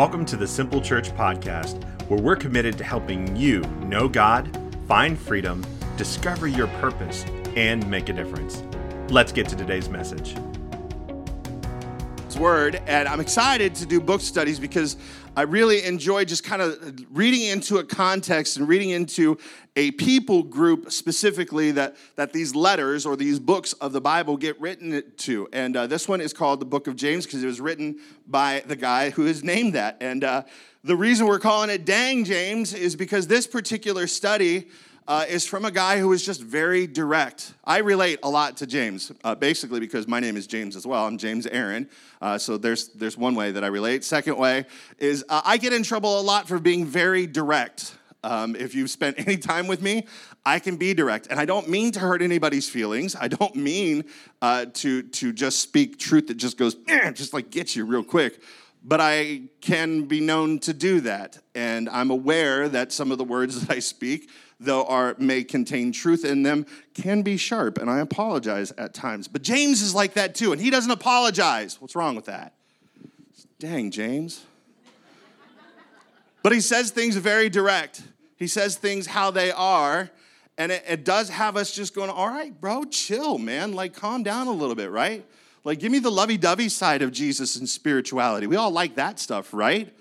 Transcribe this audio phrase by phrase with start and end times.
[0.00, 4.48] Welcome to the Simple Church Podcast, where we're committed to helping you know God,
[4.88, 5.62] find freedom,
[5.98, 8.62] discover your purpose, and make a difference.
[9.10, 10.34] Let's get to today's message.
[12.40, 14.96] Word, and I'm excited to do book studies because
[15.36, 19.36] I really enjoy just kind of reading into a context and reading into
[19.76, 24.58] a people group specifically that, that these letters or these books of the Bible get
[24.58, 25.48] written to.
[25.52, 28.64] And uh, this one is called the Book of James because it was written by
[28.66, 29.98] the guy who is named that.
[30.00, 30.44] And uh,
[30.82, 34.68] the reason we're calling it Dang James is because this particular study
[35.10, 37.52] uh, is from a guy who is just very direct.
[37.64, 41.04] I relate a lot to James, uh, basically because my name is James as well.
[41.04, 41.90] I'm James Aaron.
[42.22, 44.04] Uh, so there's, there's one way that I relate.
[44.04, 44.66] Second way
[45.00, 47.96] is uh, I get in trouble a lot for being very direct.
[48.22, 50.06] Um, if you've spent any time with me,
[50.46, 51.26] I can be direct.
[51.26, 53.16] And I don't mean to hurt anybody's feelings.
[53.16, 54.04] I don't mean
[54.40, 58.04] uh, to, to just speak truth that just goes, eh, just like gets you real
[58.04, 58.40] quick
[58.82, 61.36] but I can be known to do that.
[61.54, 64.30] And I'm aware that some of the words that I speak
[64.60, 69.26] though are may contain truth in them, can be sharp, and I apologize at times.
[69.26, 71.80] But James is like that too, and he doesn't apologize.
[71.80, 72.52] What's wrong with that?
[73.58, 74.44] Dang, James.
[76.42, 78.02] But he says things very direct.
[78.36, 80.10] He says things how they are,
[80.56, 83.72] and it, it does have us just going, all right, bro, chill, man.
[83.72, 85.24] Like, calm down a little bit, right?
[85.64, 88.46] Like, give me the lovey dovey side of Jesus and spirituality.
[88.46, 89.92] We all like that stuff, right?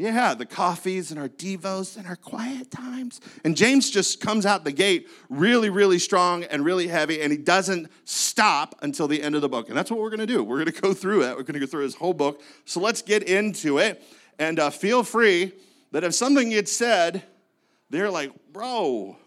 [0.00, 3.20] Yeah, the coffees and our devos and our quiet times.
[3.44, 7.36] And James just comes out the gate really, really strong and really heavy, and he
[7.36, 9.68] doesn't stop until the end of the book.
[9.68, 10.42] And that's what we're going to do.
[10.42, 11.36] We're going to go through it.
[11.36, 12.42] We're going to go through his whole book.
[12.64, 14.02] So let's get into it.
[14.38, 15.52] And uh, feel free
[15.92, 17.22] that if something gets said,
[17.90, 19.18] they're like, bro,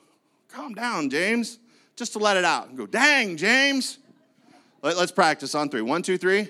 [0.48, 1.60] calm down, James,
[1.96, 4.00] just to let it out and go, dang, James.
[4.82, 5.82] Let, us practice on three.
[5.82, 6.50] One, two, three.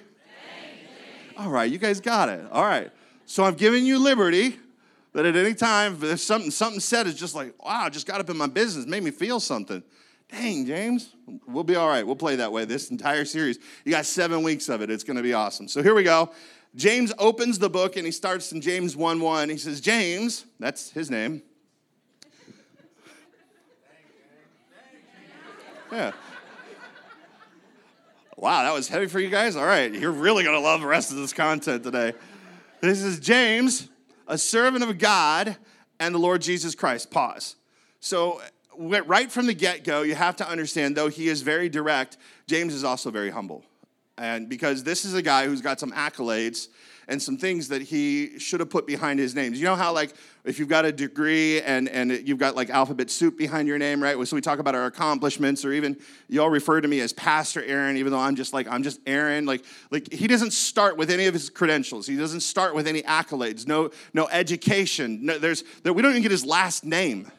[1.35, 2.45] All right, you guys got it.
[2.53, 2.89] All right.
[3.25, 4.57] So I'm giving you liberty
[5.13, 8.29] that at any time, if something, something said is just like, wow, just got up
[8.29, 9.83] in my business, made me feel something.
[10.29, 11.13] Dang, James,
[11.45, 12.05] we'll be all right.
[12.05, 13.59] We'll play that way this entire series.
[13.85, 14.89] You got seven weeks of it.
[14.89, 15.67] It's going to be awesome.
[15.67, 16.31] So here we go.
[16.75, 19.49] James opens the book and he starts in James 1 1.
[19.49, 21.43] He says, James, that's his name.
[25.91, 26.11] Yeah.
[28.35, 29.55] Wow, that was heavy for you guys?
[29.55, 32.13] All right, you're really going to love the rest of this content today.
[32.83, 33.87] This is James,
[34.27, 35.55] a servant of God
[36.01, 37.09] and the Lord Jesus Christ.
[37.11, 37.55] Pause.
[38.01, 38.41] So,
[38.77, 42.73] right from the get go, you have to understand, though he is very direct, James
[42.73, 43.63] is also very humble.
[44.17, 46.67] And because this is a guy who's got some accolades
[47.07, 49.53] and some things that he should have put behind his name.
[49.53, 53.09] You know how, like, if you've got a degree and, and you've got like alphabet
[53.09, 54.15] soup behind your name, right?
[54.27, 55.97] So we talk about our accomplishments, or even
[56.27, 58.99] you all refer to me as Pastor Aaron, even though I'm just like, I'm just
[59.05, 59.45] Aaron.
[59.45, 63.03] Like, like he doesn't start with any of his credentials, he doesn't start with any
[63.03, 65.25] accolades, no, no education.
[65.25, 67.31] No, there's, there, we don't even get his last name.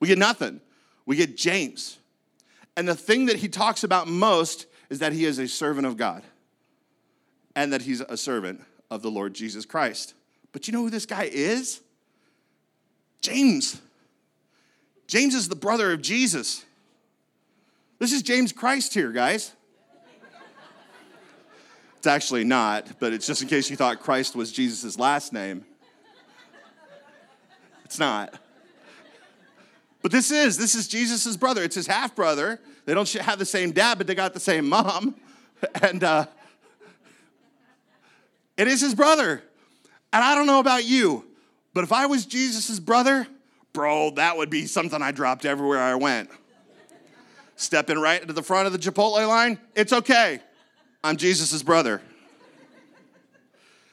[0.00, 0.60] We get nothing.
[1.06, 1.98] We get James.
[2.76, 5.96] And the thing that he talks about most is that he is a servant of
[5.96, 6.22] God
[7.58, 10.14] and that he's a servant of the Lord Jesus Christ.
[10.52, 11.80] But you know who this guy is?
[13.20, 13.82] James.
[15.08, 16.64] James is the brother of Jesus.
[17.98, 19.50] This is James Christ here, guys.
[21.96, 25.64] It's actually not, but it's just in case you thought Christ was Jesus' last name.
[27.84, 28.34] It's not.
[30.00, 31.64] But this is, this is Jesus' brother.
[31.64, 32.60] It's his half brother.
[32.84, 35.16] They don't have the same dad, but they got the same mom.
[35.82, 36.26] And uh,
[38.58, 39.42] it is his brother.
[40.12, 41.24] And I don't know about you,
[41.72, 43.26] but if I was Jesus' brother,
[43.72, 46.28] bro, that would be something I dropped everywhere I went.
[47.56, 50.40] Stepping right into the front of the Chipotle line, it's okay.
[51.02, 52.02] I'm Jesus' brother.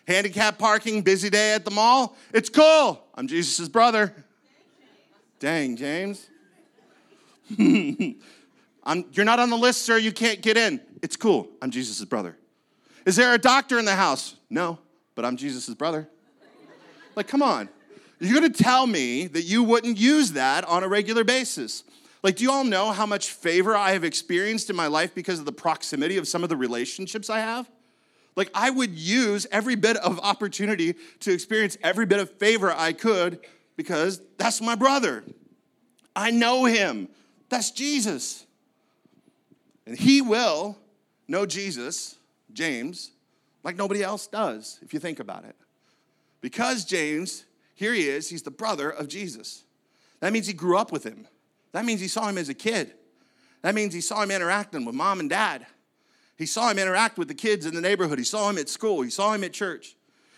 [0.07, 3.03] Handicap parking, busy day at the mall, it's cool.
[3.15, 4.13] I'm Jesus' brother.
[5.39, 6.27] Dang, James.
[7.57, 8.15] you're
[9.25, 9.97] not on the list, sir.
[9.97, 10.79] You can't get in.
[11.01, 11.49] It's cool.
[11.61, 12.37] I'm Jesus' brother.
[13.05, 14.35] Is there a doctor in the house?
[14.49, 14.79] No,
[15.13, 16.09] but I'm Jesus' brother.
[17.15, 17.69] Like, come on.
[18.19, 21.83] You're gonna tell me that you wouldn't use that on a regular basis.
[22.23, 25.39] Like, do you all know how much favor I have experienced in my life because
[25.39, 27.69] of the proximity of some of the relationships I have?
[28.35, 32.93] Like, I would use every bit of opportunity to experience every bit of favor I
[32.93, 33.39] could
[33.77, 35.23] because that's my brother.
[36.15, 37.09] I know him.
[37.49, 38.45] That's Jesus.
[39.85, 40.77] And he will
[41.27, 42.17] know Jesus
[42.55, 43.11] James
[43.63, 45.55] like nobody else does, if you think about it.
[46.41, 49.63] Because James, here he is, he's the brother of Jesus.
[50.19, 51.27] That means he grew up with him.
[51.71, 52.93] That means he saw him as a kid.
[53.63, 55.65] That means he saw him interacting with mom and dad.
[56.37, 58.19] He saw him interact with the kids in the neighborhood.
[58.19, 59.01] He saw him at school.
[59.01, 59.95] He saw him at church.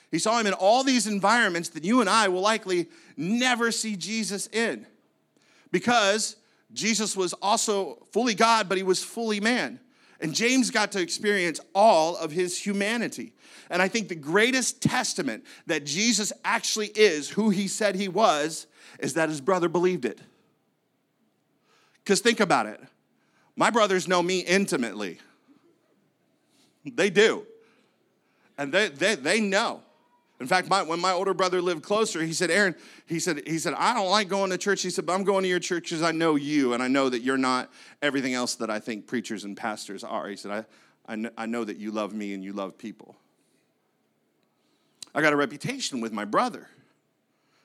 [0.09, 2.87] He saw him in all these environments that you and I will likely
[3.17, 4.87] never see Jesus in.
[5.71, 6.37] Because
[6.71, 9.79] Jesus was also fully God, but he was fully man.
[10.19, 13.33] And James got to experience all of his humanity.
[13.69, 18.67] And I think the greatest testament that Jesus actually is who he said he was
[18.99, 20.19] is that his brother believed it.
[22.03, 22.81] Because think about it
[23.57, 25.19] my brothers know me intimately,
[26.85, 27.45] they do.
[28.57, 29.81] And they, they, they know.
[30.39, 32.75] In fact, my, when my older brother lived closer, he said, Aaron,
[33.07, 34.83] he said, he said, I don't like going to church.
[34.83, 37.09] He said, but I'm going to your church because I know you and I know
[37.09, 37.71] that you're not
[38.03, 40.27] everything else that I think preachers and pastors are.
[40.27, 43.15] He said, I, I, know, I know that you love me and you love people.
[45.15, 46.67] I got a reputation with my brother.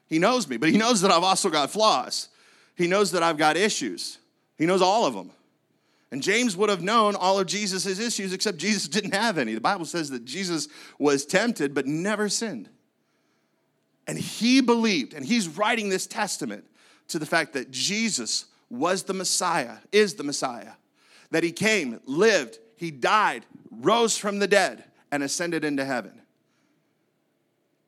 [0.07, 2.29] He knows me, but he knows that I've also got flaws.
[2.75, 4.17] He knows that I've got issues.
[4.57, 5.31] He knows all of them.
[6.13, 9.55] And James would have known all of Jesus' issues, except Jesus didn't have any.
[9.55, 10.69] The Bible says that Jesus
[10.99, 12.69] was tempted, but never sinned.
[14.07, 16.65] And he believed, and he's writing this testament
[17.09, 20.73] to the fact that Jesus was the Messiah, is the Messiah,
[21.31, 26.21] that he came, lived, he died, rose from the dead, and ascended into heaven.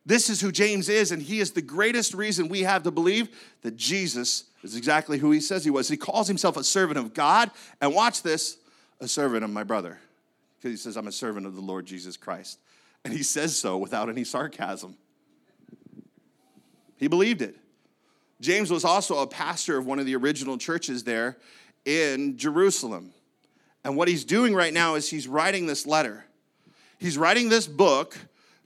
[0.06, 3.28] This is who James is, and he is the greatest reason we have to believe
[3.60, 5.88] that Jesus is exactly who he says he was.
[5.88, 7.50] He calls himself a servant of God,
[7.80, 8.56] and watch this,
[9.00, 9.98] a servant of my brother.
[10.56, 12.58] Because he says, I'm a servant of the Lord Jesus Christ.
[13.04, 14.96] And he says so without any sarcasm.
[16.96, 17.56] He believed it.
[18.40, 21.36] James was also a pastor of one of the original churches there
[21.84, 23.12] in Jerusalem.
[23.84, 26.24] And what he's doing right now is he's writing this letter.
[26.98, 28.16] He's writing this book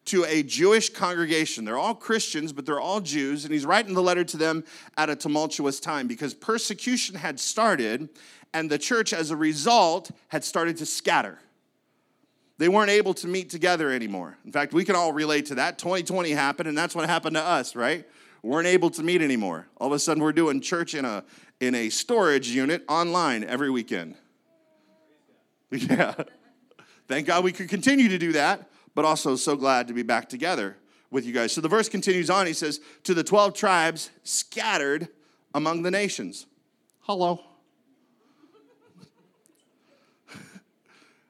[0.09, 1.65] to a Jewish congregation.
[1.65, 3.45] They're all Christians, but they're all Jews.
[3.45, 4.65] And he's writing the letter to them
[4.97, 8.09] at a tumultuous time because persecution had started,
[8.53, 11.39] and the church, as a result, had started to scatter.
[12.59, 14.37] They weren't able to meet together anymore.
[14.45, 15.79] In fact, we can all relate to that.
[15.79, 18.05] 2020 happened, and that's what happened to us, right?
[18.43, 19.69] We weren't able to meet anymore.
[19.77, 21.23] All of a sudden, we're doing church in a,
[21.61, 24.15] in a storage unit online every weekend.
[25.71, 26.15] Yeah.
[27.09, 30.29] Thank God we could continue to do that but also so glad to be back
[30.29, 30.77] together
[31.11, 31.53] with you guys.
[31.53, 32.47] So the verse continues on.
[32.47, 35.09] He says, To the 12 tribes scattered
[35.55, 36.47] among the nations.
[37.01, 37.41] Hello.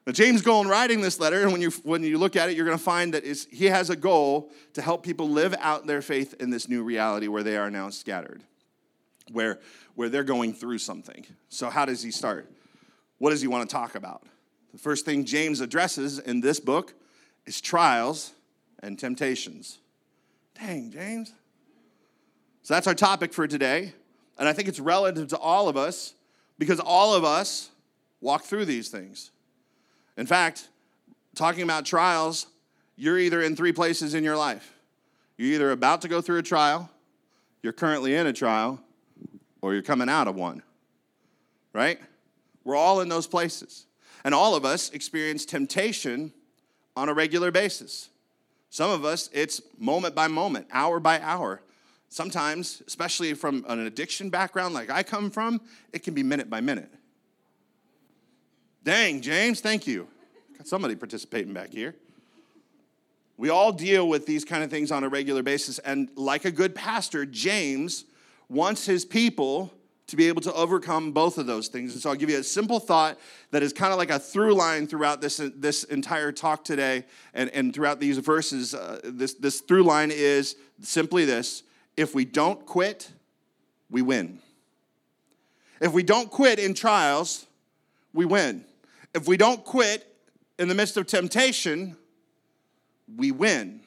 [0.06, 2.66] now, James going writing this letter, and when you, when you look at it, you're
[2.66, 6.34] going to find that he has a goal to help people live out their faith
[6.40, 8.42] in this new reality where they are now scattered,
[9.30, 9.60] where,
[9.94, 11.24] where they're going through something.
[11.48, 12.50] So, how does he start?
[13.18, 14.22] What does he want to talk about?
[14.72, 16.94] The first thing James addresses in this book
[17.48, 18.34] is trials
[18.80, 19.78] and temptations.
[20.54, 21.32] Dang, James.
[22.62, 23.94] So that's our topic for today.
[24.38, 26.12] And I think it's relative to all of us
[26.58, 27.70] because all of us
[28.20, 29.30] walk through these things.
[30.18, 30.68] In fact,
[31.34, 32.46] talking about trials,
[32.96, 34.74] you're either in three places in your life.
[35.38, 36.90] You're either about to go through a trial,
[37.62, 38.78] you're currently in a trial,
[39.62, 40.62] or you're coming out of one.
[41.72, 41.98] Right?
[42.64, 43.86] We're all in those places.
[44.22, 46.32] And all of us experience temptation
[46.98, 48.08] on a regular basis.
[48.70, 51.62] Some of us, it's moment by moment, hour by hour.
[52.08, 55.60] Sometimes, especially from an addiction background like I come from,
[55.92, 56.92] it can be minute by minute.
[58.82, 60.08] Dang, James, thank you.
[60.56, 61.94] Got somebody participating back here.
[63.36, 65.78] We all deal with these kind of things on a regular basis.
[65.78, 68.06] And like a good pastor, James
[68.48, 69.72] wants his people
[70.08, 71.92] to be able to overcome both of those things.
[71.92, 73.18] And so I'll give you a simple thought
[73.50, 77.50] that is kind of like a through line throughout this, this entire talk today and,
[77.50, 78.74] and throughout these verses.
[78.74, 81.62] Uh, this, this through line is simply this
[81.96, 83.10] if we don't quit,
[83.90, 84.38] we win.
[85.80, 87.46] If we don't quit in trials,
[88.12, 88.64] we win.
[89.14, 90.06] If we don't quit
[90.58, 91.96] in the midst of temptation,
[93.16, 93.80] we win.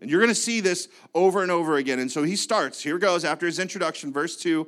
[0.00, 1.98] And you're going to see this over and over again.
[1.98, 2.82] And so he starts.
[2.82, 4.66] Here goes after his introduction, verse 2.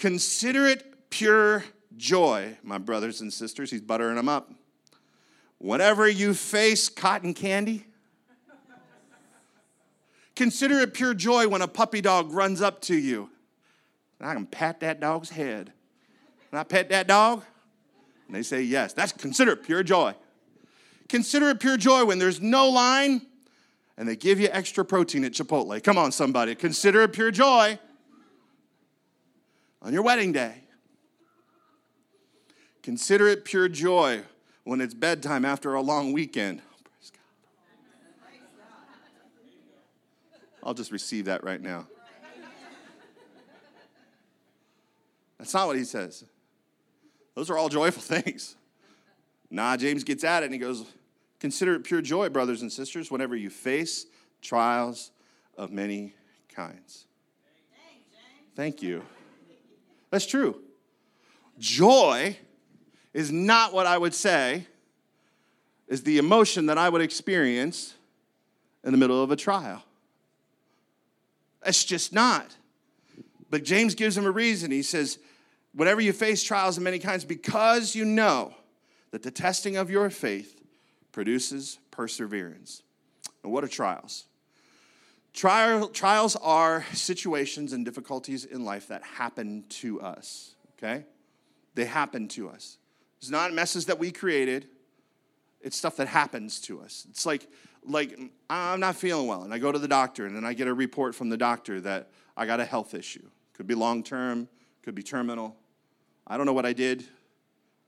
[0.00, 1.62] Consider it pure
[1.98, 3.70] joy, my brothers and sisters.
[3.70, 4.50] He's buttering them up.
[5.58, 7.84] Whenever you face cotton candy,
[10.34, 13.28] consider it pure joy when a puppy dog runs up to you.
[14.22, 15.70] I can pat that dog's head.
[16.48, 17.44] Can I pet that dog?
[18.26, 18.94] And they say yes.
[18.94, 20.14] That's consider it pure joy.
[21.10, 23.20] Consider it pure joy when there's no line
[23.98, 25.82] and they give you extra protein at Chipotle.
[25.82, 26.54] Come on, somebody.
[26.54, 27.78] Consider it pure joy
[29.82, 30.54] on your wedding day.
[32.82, 34.22] Consider it pure joy
[34.64, 36.62] when it's bedtime after a long weekend.
[40.62, 41.86] I'll just receive that right now.
[45.38, 46.24] That's not what he says.
[47.34, 48.56] Those are all joyful things.
[49.50, 50.84] Nah, James gets at it and he goes,
[51.40, 54.06] Consider it pure joy, brothers and sisters, whenever you face
[54.42, 55.10] Trials
[55.56, 56.14] of many
[56.48, 57.06] kinds.
[58.54, 59.02] Thank you.
[60.10, 60.60] That's true.
[61.58, 62.36] Joy
[63.12, 64.66] is not what I would say
[65.88, 67.94] is the emotion that I would experience
[68.84, 69.82] in the middle of a trial.
[71.62, 72.56] That's just not.
[73.50, 74.70] But James gives him a reason.
[74.70, 75.18] He says,
[75.72, 78.54] Whenever you face trials of many kinds, because you know
[79.12, 80.60] that the testing of your faith
[81.12, 82.82] produces perseverance.
[83.42, 84.26] And what are trials?
[85.32, 91.04] Trial, trials are situations and difficulties in life that happen to us, okay?
[91.74, 92.78] They happen to us.
[93.18, 94.66] It's not messes that we created,
[95.60, 97.06] it's stuff that happens to us.
[97.10, 97.46] It's like,
[97.86, 98.18] like
[98.48, 100.74] I'm not feeling well, and I go to the doctor, and then I get a
[100.74, 103.28] report from the doctor that I got a health issue.
[103.52, 104.48] Could be long term,
[104.82, 105.56] could be terminal.
[106.26, 107.04] I don't know what I did,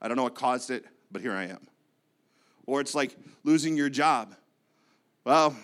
[0.01, 1.67] I don't know what caused it, but here I am.
[2.67, 4.37] Or it's like losing your job.
[5.25, 5.57] Well,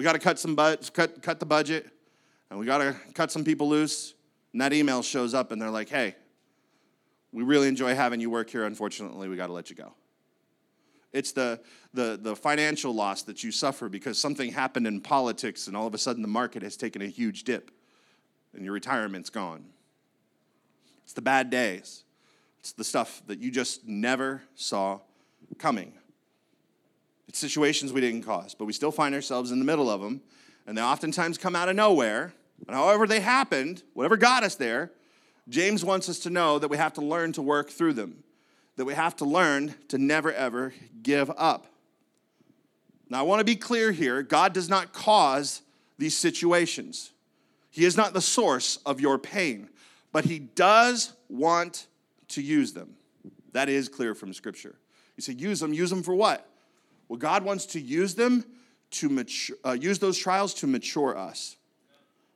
[0.00, 1.86] we got to cut some but cut cut the budget,
[2.48, 4.14] and we got to cut some people loose.
[4.54, 6.14] And that email shows up, and they're like, "Hey,
[7.32, 8.64] we really enjoy having you work here.
[8.64, 9.92] Unfortunately, we got to let you go."
[11.12, 11.60] It's the,
[11.92, 15.92] the, the financial loss that you suffer because something happened in politics and all of
[15.92, 17.70] a sudden the market has taken a huge dip
[18.54, 19.66] and your retirement's gone.
[21.02, 22.04] It's the bad days.
[22.60, 25.00] It's the stuff that you just never saw
[25.58, 25.94] coming.
[27.30, 30.20] It's situations we didn't cause, but we still find ourselves in the middle of them,
[30.66, 32.32] and they oftentimes come out of nowhere.
[32.66, 34.90] And however they happened, whatever got us there,
[35.48, 38.24] James wants us to know that we have to learn to work through them,
[38.74, 41.68] that we have to learn to never ever give up.
[43.08, 45.62] Now, I want to be clear here God does not cause
[45.98, 47.12] these situations,
[47.70, 49.68] He is not the source of your pain,
[50.10, 51.86] but He does want
[52.30, 52.96] to use them.
[53.52, 54.74] That is clear from Scripture.
[55.16, 56.49] You say, use them, use them for what?
[57.10, 58.44] Well, God wants to use them
[58.92, 61.56] to mature, uh, use those trials to mature us.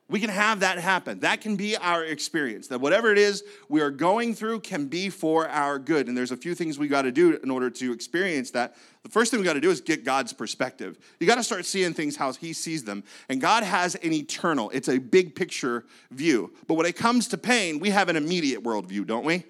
[0.09, 1.21] We can have that happen.
[1.21, 2.67] That can be our experience.
[2.67, 6.09] That whatever it is we are going through can be for our good.
[6.09, 8.75] And there's a few things we got to do in order to experience that.
[9.05, 10.99] The first thing we got to do is get God's perspective.
[11.21, 13.05] You got to start seeing things how He sees them.
[13.29, 16.53] And God has an eternal, it's a big picture view.
[16.67, 19.45] But when it comes to pain, we have an immediate worldview, don't we?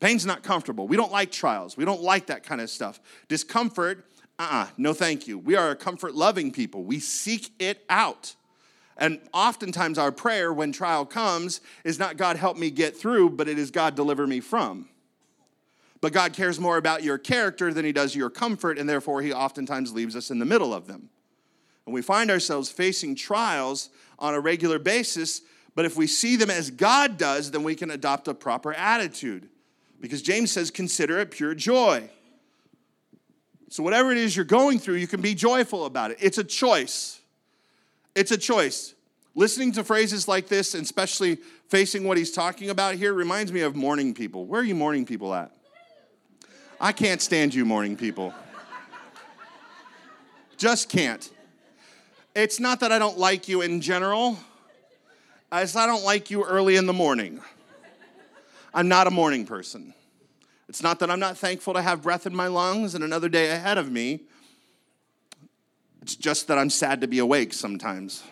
[0.00, 0.88] Pain's not comfortable.
[0.88, 1.76] We don't like trials.
[1.76, 3.00] We don't like that kind of stuff.
[3.28, 4.06] Discomfort,
[4.38, 5.38] uh-uh, uh no thank you.
[5.38, 6.84] We are a comfort loving people.
[6.84, 8.34] We seek it out.
[8.96, 13.48] And oftentimes, our prayer when trial comes is not God help me get through, but
[13.48, 14.88] it is God deliver me from.
[16.00, 19.32] But God cares more about your character than he does your comfort, and therefore, he
[19.32, 21.08] oftentimes leaves us in the middle of them.
[21.86, 25.42] And we find ourselves facing trials on a regular basis,
[25.74, 29.48] but if we see them as God does, then we can adopt a proper attitude.
[30.00, 32.08] Because James says, consider it pure joy.
[33.74, 36.18] So, whatever it is you're going through, you can be joyful about it.
[36.20, 37.18] It's a choice.
[38.14, 38.94] It's a choice.
[39.34, 43.62] Listening to phrases like this, and especially facing what he's talking about here, reminds me
[43.62, 44.46] of morning people.
[44.46, 45.50] Where are you morning people at?
[46.80, 48.32] I can't stand you, morning people.
[50.56, 51.28] Just can't.
[52.36, 54.38] It's not that I don't like you in general,
[55.52, 57.40] it's I don't like you early in the morning.
[58.72, 59.94] I'm not a morning person.
[60.68, 63.50] It's not that I'm not thankful to have breath in my lungs and another day
[63.50, 64.22] ahead of me.
[66.02, 68.22] It's just that I'm sad to be awake sometimes.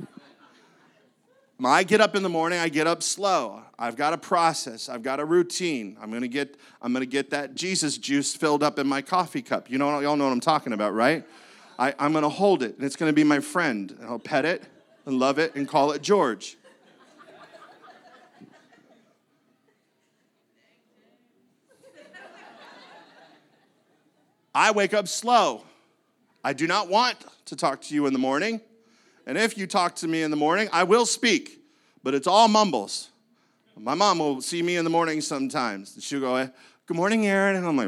[1.64, 3.62] I get up in the morning, I get up slow.
[3.78, 4.88] I've got a process.
[4.88, 5.96] I've got a routine.
[6.00, 9.70] I'm gonna get, I'm gonna get that Jesus juice filled up in my coffee cup.
[9.70, 11.24] You know, y'all know what I'm talking about, right?
[11.78, 13.92] I, I'm gonna hold it, and it's gonna be my friend.
[13.92, 14.64] And I'll pet it
[15.06, 16.58] and love it and call it George.
[24.58, 25.62] I wake up slow.
[26.42, 28.60] I do not want to talk to you in the morning.
[29.24, 31.62] And if you talk to me in the morning, I will speak,
[32.02, 33.10] but it's all mumbles.
[33.76, 35.94] My mom will see me in the morning sometimes.
[35.94, 36.50] And she'll go,
[36.86, 37.54] Good morning, Aaron.
[37.54, 37.86] And I'm like,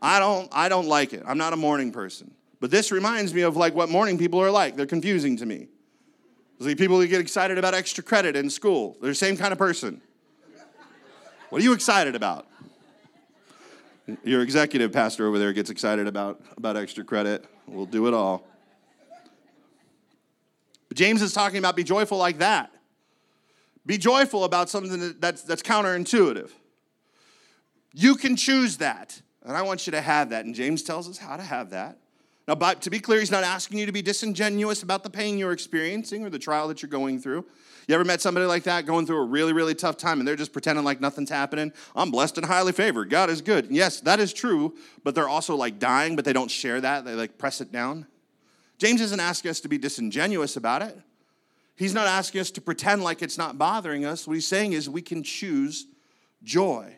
[0.00, 1.24] I don't, I don't like it.
[1.26, 2.30] I'm not a morning person.
[2.58, 4.76] But this reminds me of like what morning people are like.
[4.76, 5.68] They're confusing to me.
[6.58, 8.96] There's like people who get excited about extra credit in school.
[9.00, 10.00] They're the same kind of person.
[11.50, 12.46] What are you excited about?
[14.24, 17.44] Your executive pastor over there gets excited about, about extra credit.
[17.66, 18.46] We'll do it all.
[20.88, 22.72] But James is talking about be joyful like that.
[23.84, 26.50] Be joyful about something that's, that's counterintuitive.
[27.92, 29.20] You can choose that.
[29.42, 30.44] And I want you to have that.
[30.44, 31.98] And James tells us how to have that
[32.48, 35.36] Now, but to be clear, he's not asking you to be disingenuous about the pain
[35.36, 37.44] you're experiencing or the trial that you're going through.
[37.88, 40.36] You ever met somebody like that going through a really, really tough time and they're
[40.36, 41.72] just pretending like nothing's happening?
[41.94, 43.10] I'm blessed and highly favored.
[43.10, 43.68] God is good.
[43.70, 47.04] Yes, that is true, but they're also like dying, but they don't share that.
[47.04, 48.06] They like press it down.
[48.78, 50.98] James isn't asking us to be disingenuous about it.
[51.76, 54.26] He's not asking us to pretend like it's not bothering us.
[54.26, 55.86] What he's saying is we can choose
[56.42, 56.96] joy,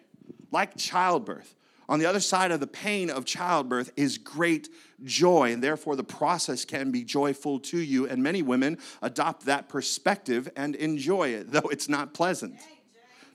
[0.50, 1.54] like childbirth.
[1.88, 4.68] On the other side of the pain of childbirth is great
[5.04, 8.06] joy, and therefore the process can be joyful to you.
[8.06, 12.56] And many women adopt that perspective and enjoy it, though it's not pleasant.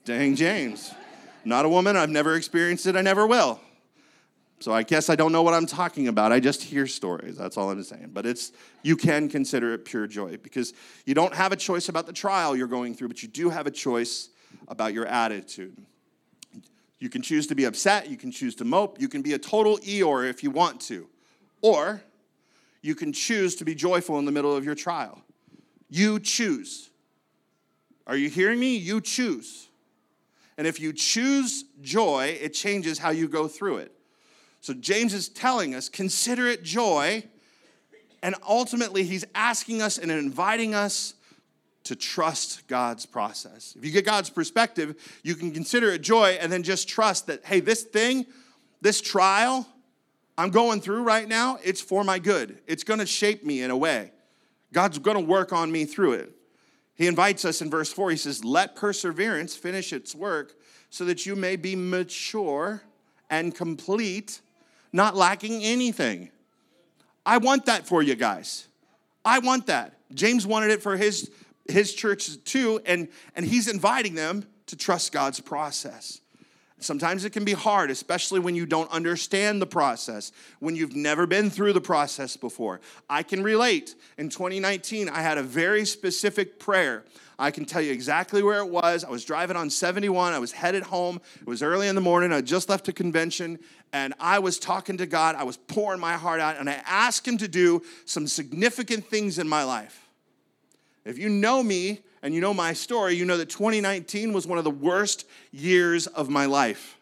[0.05, 0.93] Dang, James.
[1.45, 3.59] Not a woman, I've never experienced it, I never will.
[4.59, 6.31] So I guess I don't know what I'm talking about.
[6.31, 7.35] I just hear stories.
[7.35, 8.11] That's all I'm saying.
[8.13, 10.73] But it's you can consider it pure joy because
[11.05, 13.67] you don't have a choice about the trial you're going through, but you do have
[13.67, 14.29] a choice
[14.69, 15.75] about your attitude.
[17.03, 19.37] You can choose to be upset, you can choose to mope, you can be a
[19.37, 21.05] total Eeyore if you want to.
[21.61, 22.01] Or
[22.81, 25.21] you can choose to be joyful in the middle of your trial.
[25.89, 26.91] You choose.
[28.07, 28.77] Are you hearing me?
[28.77, 29.67] You choose.
[30.57, 33.91] And if you choose joy, it changes how you go through it.
[34.61, 37.25] So James is telling us consider it joy.
[38.21, 41.15] And ultimately, he's asking us and inviting us
[41.83, 43.75] to trust God's process.
[43.77, 47.45] If you get God's perspective, you can consider it joy and then just trust that,
[47.45, 48.25] hey, this thing,
[48.81, 49.67] this trial
[50.37, 52.59] I'm going through right now, it's for my good.
[52.65, 54.11] It's gonna shape me in a way.
[54.71, 56.31] God's gonna work on me through it.
[56.95, 60.55] He invites us in verse 4, he says, Let perseverance finish its work
[60.89, 62.81] so that you may be mature
[63.29, 64.41] and complete,
[64.91, 66.29] not lacking anything.
[67.25, 68.67] I want that for you guys.
[69.25, 69.97] I want that.
[70.13, 71.31] James wanted it for his
[71.67, 76.21] his church too, and, and he's inviting them to trust God's process.
[76.79, 81.25] Sometimes it can be hard, especially when you don't understand the process, when you've never
[81.25, 82.81] been through the process before.
[83.09, 83.95] I can relate.
[84.17, 87.05] In 2019, I had a very specific prayer.
[87.39, 89.03] I can tell you exactly where it was.
[89.03, 90.33] I was driving on 71.
[90.33, 91.19] I was headed home.
[91.41, 92.31] It was early in the morning.
[92.31, 93.59] I just left a convention
[93.91, 95.35] and I was talking to God.
[95.35, 99.39] I was pouring my heart out and I asked Him to do some significant things
[99.39, 100.02] in my life.
[101.05, 104.57] If you know me and you know my story, you know that 2019 was one
[104.57, 106.97] of the worst years of my life.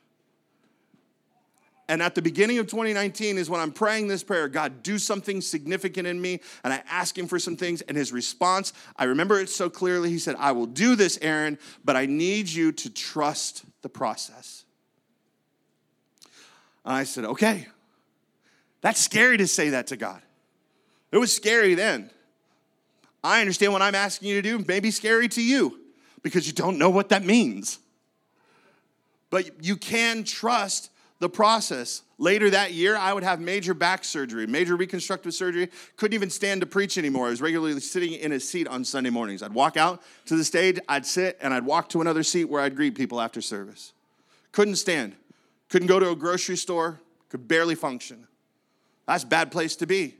[1.91, 5.41] And at the beginning of 2019 is when I'm praying this prayer God, do something
[5.41, 6.39] significant in me.
[6.63, 7.81] And I ask Him for some things.
[7.81, 10.09] And His response, I remember it so clearly.
[10.09, 14.63] He said, I will do this, Aaron, but I need you to trust the process.
[16.85, 17.67] And I said, okay.
[18.79, 20.21] That's scary to say that to God.
[21.11, 22.09] It was scary then.
[23.23, 25.79] I understand what I'm asking you to do may be scary to you
[26.23, 27.79] because you don't know what that means.
[29.29, 32.01] But you can trust the process.
[32.17, 35.69] Later that year, I would have major back surgery, major reconstructive surgery.
[35.95, 37.27] Couldn't even stand to preach anymore.
[37.27, 39.41] I was regularly sitting in a seat on Sunday mornings.
[39.41, 42.62] I'd walk out to the stage, I'd sit, and I'd walk to another seat where
[42.62, 43.93] I'd greet people after service.
[44.51, 45.15] Couldn't stand.
[45.69, 46.99] Couldn't go to a grocery store.
[47.29, 48.27] Could barely function.
[49.07, 50.15] That's a bad place to be.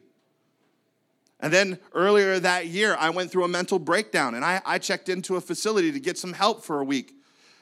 [1.42, 5.10] And then earlier that year, I went through a mental breakdown and I, I, checked
[5.10, 7.16] into a facility to get some help for a week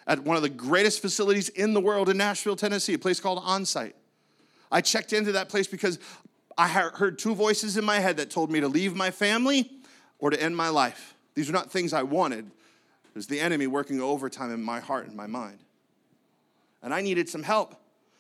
[0.06, 3.42] at one of the greatest facilities in the world in Nashville, Tennessee, a place called
[3.42, 3.94] Onsite.
[4.72, 5.98] I checked into that place because
[6.58, 9.72] I heard two voices in my head that told me to leave my family
[10.20, 11.16] or to end my life.
[11.36, 12.46] These are not things I wanted.
[12.46, 15.60] It was the enemy working overtime in my heart and my mind.
[16.84, 17.76] And I needed some help.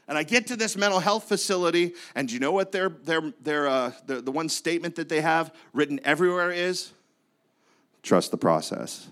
[0.09, 3.67] And I get to this mental health facility, and you know what their, their, their,
[3.67, 6.91] uh, the, the one statement that they have written everywhere is?
[8.01, 9.07] Trust the process.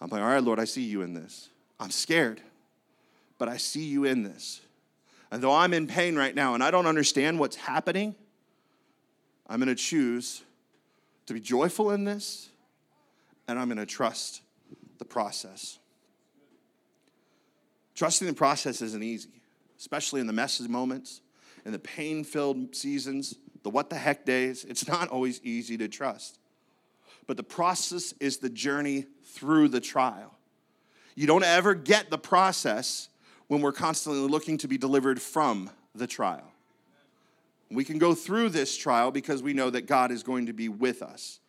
[0.00, 1.48] I'm like, all right, Lord, I see you in this.
[1.80, 2.40] I'm scared,
[3.36, 4.60] but I see you in this.
[5.32, 8.14] And though I'm in pain right now and I don't understand what's happening,
[9.48, 10.44] I'm going to choose
[11.26, 12.48] to be joyful in this
[13.48, 14.42] and I'm going to trust
[14.98, 15.80] the process.
[17.96, 19.40] Trusting the process isn't easy,
[19.78, 21.22] especially in the messy moments,
[21.64, 24.64] in the pain filled seasons, the what the heck days.
[24.64, 26.38] It's not always easy to trust.
[27.26, 30.34] But the process is the journey through the trial.
[31.16, 33.08] You don't ever get the process
[33.48, 36.52] when we're constantly looking to be delivered from the trial.
[37.70, 40.68] We can go through this trial because we know that God is going to be
[40.68, 41.40] with us.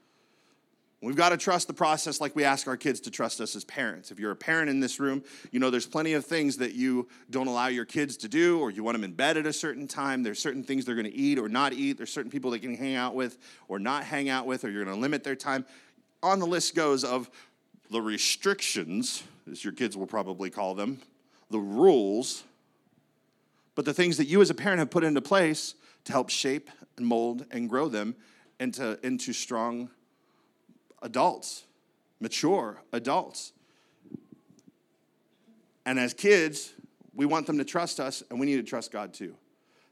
[1.00, 3.64] We've got to trust the process like we ask our kids to trust us as
[3.64, 4.10] parents.
[4.10, 7.08] If you're a parent in this room, you know there's plenty of things that you
[7.30, 9.88] don't allow your kids to do, or you want them in bed at a certain
[9.88, 10.24] time.
[10.24, 11.98] There's certain things they're going to eat or not eat.
[11.98, 14.84] There's certain people they can hang out with or not hang out with, or you're
[14.84, 15.66] going to limit their time.
[16.24, 17.30] On the list goes of
[17.92, 21.00] the restrictions, as your kids will probably call them,
[21.52, 22.44] the rules,
[23.76, 26.72] but the things that you as a parent have put into place to help shape
[26.98, 28.16] and mold and grow them
[28.60, 29.92] into, into strong
[31.02, 31.66] adults,
[32.20, 33.54] mature adults.
[35.86, 36.74] And as kids,
[37.14, 39.36] we want them to trust us, and we need to trust God too.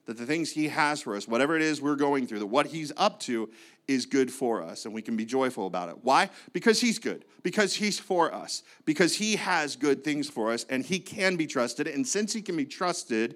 [0.05, 2.67] That the things He has for us, whatever it is we're going through, that what
[2.67, 3.49] He's up to
[3.87, 5.97] is good for us, and we can be joyful about it.
[6.03, 6.29] Why?
[6.53, 10.83] Because He's good, because He's for us, because He has good things for us, and
[10.83, 11.87] He can be trusted.
[11.87, 13.35] And since He can be trusted,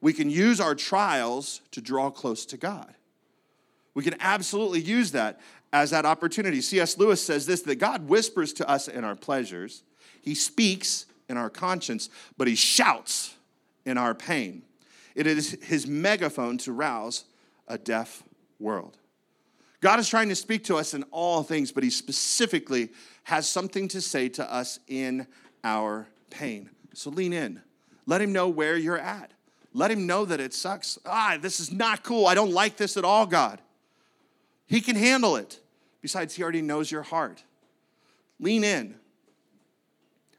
[0.00, 2.94] we can use our trials to draw close to God.
[3.94, 5.40] We can absolutely use that
[5.74, 6.60] as that opportunity.
[6.60, 6.96] C.S.
[6.96, 9.82] Lewis says this that God whispers to us in our pleasures,
[10.22, 13.34] He speaks in our conscience, but he shouts
[13.84, 14.62] in our pain.
[15.14, 17.24] It is his megaphone to rouse
[17.68, 18.22] a deaf
[18.58, 18.98] world.
[19.80, 22.90] God is trying to speak to us in all things, but he specifically
[23.24, 25.26] has something to say to us in
[25.62, 26.70] our pain.
[26.94, 27.60] So lean in.
[28.06, 29.32] Let him know where you're at.
[29.72, 30.98] Let him know that it sucks.
[31.04, 32.26] Ah, this is not cool.
[32.26, 33.60] I don't like this at all, God.
[34.66, 35.60] He can handle it.
[36.04, 37.42] Besides, he already knows your heart.
[38.38, 38.96] Lean in.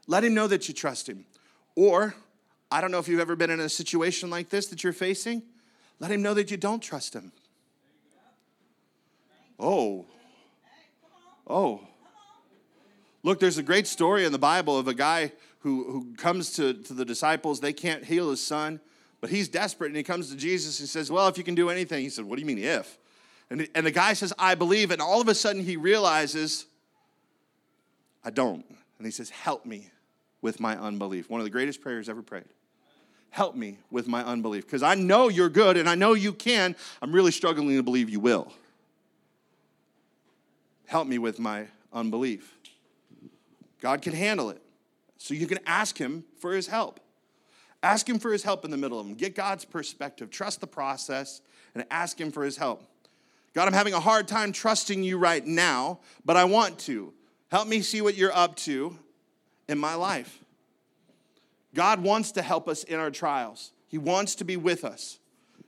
[0.05, 1.25] Let him know that you trust him.
[1.75, 2.13] Or,
[2.69, 5.41] I don't know if you've ever been in a situation like this that you're facing,
[5.99, 7.31] let him know that you don't trust him.
[9.59, 10.05] Oh.
[11.47, 11.81] Oh.
[13.23, 16.75] Look, there's a great story in the Bible of a guy who, who comes to,
[16.75, 17.59] to the disciples.
[17.59, 18.79] They can't heal his son,
[19.19, 21.71] but he's desperate and he comes to Jesus and says, Well, if you can do
[21.71, 22.03] anything.
[22.03, 22.99] He said, What do you mean, if?
[23.49, 24.91] And, and the guy says, I believe.
[24.91, 26.65] And all of a sudden he realizes,
[28.23, 28.65] I don't.
[28.97, 29.89] And he says, Help me
[30.41, 31.29] with my unbelief.
[31.29, 32.45] One of the greatest prayers ever prayed.
[33.29, 36.75] Help me with my unbelief because I know you're good and I know you can.
[37.01, 38.51] I'm really struggling to believe you will.
[40.85, 42.55] Help me with my unbelief.
[43.81, 44.61] God can handle it.
[45.17, 46.99] So you can ask Him for His help.
[47.83, 49.15] Ask Him for His help in the middle of them.
[49.15, 50.29] Get God's perspective.
[50.29, 51.41] Trust the process
[51.73, 52.83] and ask Him for His help.
[53.55, 57.13] God, I'm having a hard time trusting you right now, but I want to.
[57.49, 58.97] Help me see what you're up to
[59.69, 60.43] in my life.
[61.73, 63.71] God wants to help us in our trials.
[63.87, 65.19] He wants to be with us.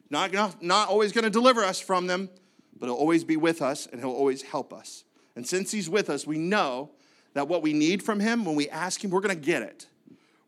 [0.09, 2.29] Not, not, not always going to deliver us from them,
[2.77, 5.05] but He'll always be with us and He'll always help us.
[5.37, 6.91] And since He's with us, we know
[7.35, 9.87] that what we need from Him, when we ask Him, we're going to get it.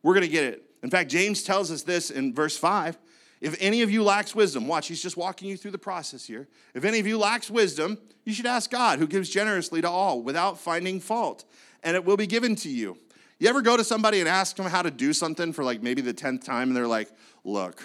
[0.04, 0.66] We're going to get it.
[0.84, 2.98] In fact, James tells us this in verse 5.
[3.42, 6.48] If any of you lacks wisdom, watch, he's just walking you through the process here.
[6.74, 10.22] If any of you lacks wisdom, you should ask God, who gives generously to all
[10.22, 11.46] without finding fault,
[11.84, 12.98] and it will be given to you.
[13.40, 16.02] You ever go to somebody and ask them how to do something for like maybe
[16.02, 17.10] the 10th time and they're like,
[17.46, 17.82] look,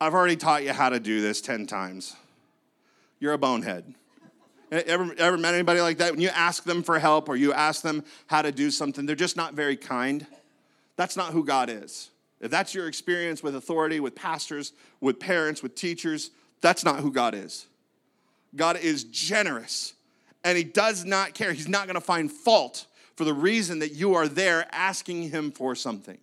[0.00, 2.16] I've already taught you how to do this 10 times.
[3.20, 3.94] You're a bonehead.
[4.70, 6.12] Ever, ever met anybody like that?
[6.12, 9.16] When you ask them for help or you ask them how to do something, they're
[9.16, 10.26] just not very kind.
[10.96, 12.10] That's not who God is.
[12.40, 17.10] If that's your experience with authority, with pastors, with parents, with teachers, that's not who
[17.10, 17.66] God is.
[18.54, 19.94] God is generous
[20.44, 21.52] and he does not care.
[21.52, 25.50] He's not going to find fault for the reason that you are there asking him
[25.50, 26.18] for something.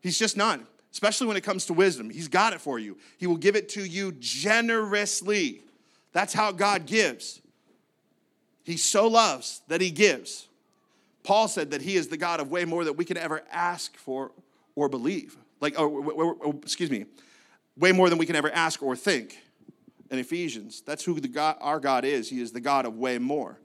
[0.00, 0.60] He's just not,
[0.92, 2.10] especially when it comes to wisdom.
[2.10, 2.98] He's got it for you.
[3.18, 5.62] He will give it to you generously.
[6.12, 7.40] That's how God gives.
[8.64, 10.48] He so loves that he gives.
[11.22, 13.96] Paul said that he is the God of way more that we can ever ask
[13.96, 14.32] for
[14.80, 15.36] or believe.
[15.60, 17.04] Like, or, excuse me,
[17.76, 19.38] way more than we can ever ask or think
[20.10, 20.82] in Ephesians.
[20.84, 22.30] That's who God, our God is.
[22.30, 23.58] He is the God of way more.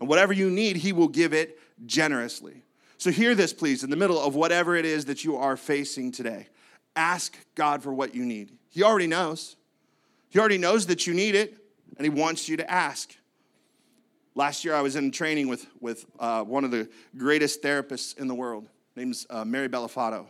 [0.00, 2.64] And whatever you need, He will give it generously.
[2.96, 6.10] So hear this, please, in the middle of whatever it is that you are facing
[6.10, 6.48] today.
[6.96, 8.52] Ask God for what you need.
[8.70, 9.56] He already knows.
[10.30, 11.56] He already knows that you need it,
[11.96, 13.14] and He wants you to ask.
[14.34, 18.28] Last year, I was in training with, with uh, one of the greatest therapists in
[18.28, 18.66] the world.
[18.96, 20.26] name's uh, Mary Bellafato.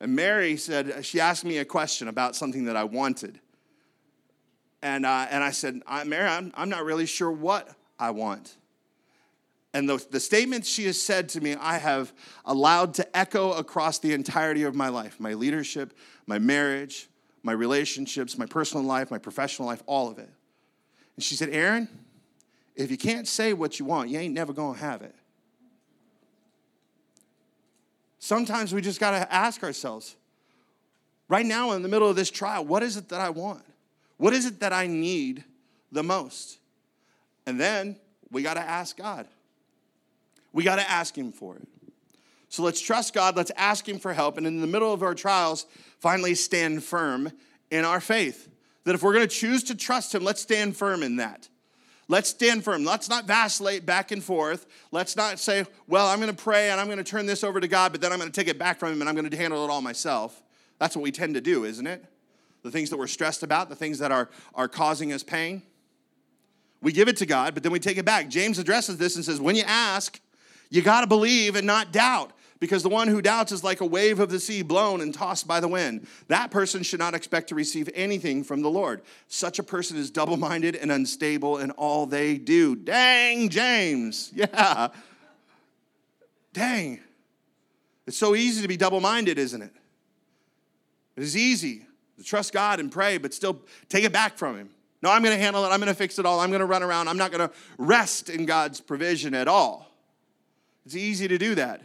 [0.00, 3.38] And Mary said, she asked me a question about something that I wanted.
[4.82, 8.56] And, uh, and I said, Mary, I'm, I'm not really sure what I want.
[9.72, 12.12] And the, the statements she has said to me, I have
[12.44, 17.08] allowed to echo across the entirety of my life my leadership, my marriage,
[17.42, 20.30] my relationships, my personal life, my professional life, all of it.
[21.16, 21.88] And she said, Aaron,
[22.74, 25.14] if you can't say what you want, you ain't never gonna have it.
[28.20, 30.14] Sometimes we just gotta ask ourselves,
[31.28, 33.64] right now in the middle of this trial, what is it that I want?
[34.18, 35.44] What is it that I need
[35.90, 36.58] the most?
[37.46, 37.96] And then
[38.30, 39.26] we got to ask God.
[40.52, 41.66] We got to ask Him for it.
[42.48, 45.14] So let's trust God, let's ask Him for help, and in the middle of our
[45.14, 45.66] trials,
[45.98, 47.32] finally stand firm
[47.70, 48.48] in our faith.
[48.84, 51.48] That if we're going to choose to trust Him, let's stand firm in that.
[52.10, 52.84] Let's stand firm.
[52.84, 54.66] Let's not vacillate back and forth.
[54.92, 57.60] Let's not say, well, I'm going to pray and I'm going to turn this over
[57.60, 59.30] to God, but then I'm going to take it back from Him and I'm going
[59.30, 60.42] to handle it all myself.
[60.78, 62.04] That's what we tend to do, isn't it?
[62.62, 65.62] the things that we're stressed about, the things that are, are causing us pain.
[66.82, 68.28] We give it to God, but then we take it back.
[68.28, 70.20] James addresses this and says, when you ask,
[70.70, 73.86] you got to believe and not doubt, because the one who doubts is like a
[73.86, 76.06] wave of the sea blown and tossed by the wind.
[76.28, 79.00] That person should not expect to receive anything from the Lord.
[79.28, 82.76] Such a person is double minded and unstable in all they do.
[82.76, 84.30] Dang, James.
[84.40, 84.88] Yeah.
[86.52, 87.00] Dang.
[88.06, 89.72] It's so easy to be double minded, isn't it?
[91.16, 91.86] It is easy
[92.18, 94.70] to trust God and pray, but still take it back from Him.
[95.02, 95.68] No, I'm going to handle it.
[95.68, 96.40] I'm going to fix it all.
[96.40, 97.08] I'm going to run around.
[97.08, 99.90] I'm not going to rest in God's provision at all.
[100.84, 101.82] It's easy to do that.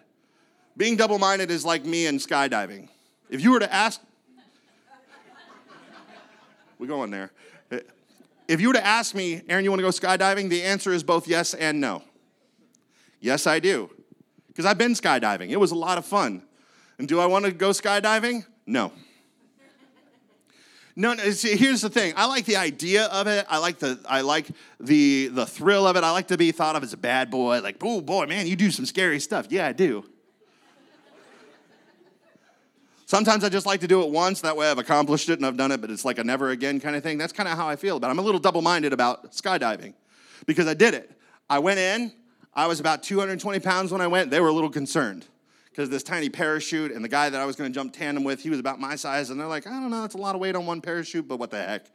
[0.78, 2.90] Being double minded is like me and skydiving.
[3.30, 4.02] If you were to ask,
[6.80, 7.32] we're going there.
[8.48, 10.50] If you were to ask me, Aaron, you want to go skydiving?
[10.50, 12.04] The answer is both yes and no.
[13.20, 13.90] Yes, I do.
[14.48, 15.50] Because I've been skydiving.
[15.50, 16.44] It was a lot of fun.
[17.00, 18.46] And do I want to go skydiving?
[18.68, 18.92] No.
[20.96, 22.14] No, no see, here's the thing.
[22.16, 23.46] I like the idea of it.
[23.50, 24.48] I like the I like
[24.80, 26.06] the the thrill of it.
[26.06, 27.60] I like to be thought of as a bad boy.
[27.62, 29.48] Like, oh boy, man, you do some scary stuff.
[29.50, 30.06] Yeah, I do.
[33.06, 34.42] Sometimes I just like to do it once.
[34.42, 36.80] That way I've accomplished it and I've done it, but it's like a never again
[36.80, 37.18] kind of thing.
[37.18, 38.12] That's kind of how I feel about it.
[38.12, 39.94] I'm a little double minded about skydiving
[40.46, 41.12] because I did it.
[41.50, 42.12] I went in.
[42.54, 44.32] I was about 220 pounds when I went.
[44.32, 45.26] They were a little concerned
[45.70, 48.42] because this tiny parachute and the guy that I was going to jump tandem with,
[48.42, 50.40] he was about my size, and they're like, I don't know, that's a lot of
[50.40, 51.86] weight on one parachute, but what the heck?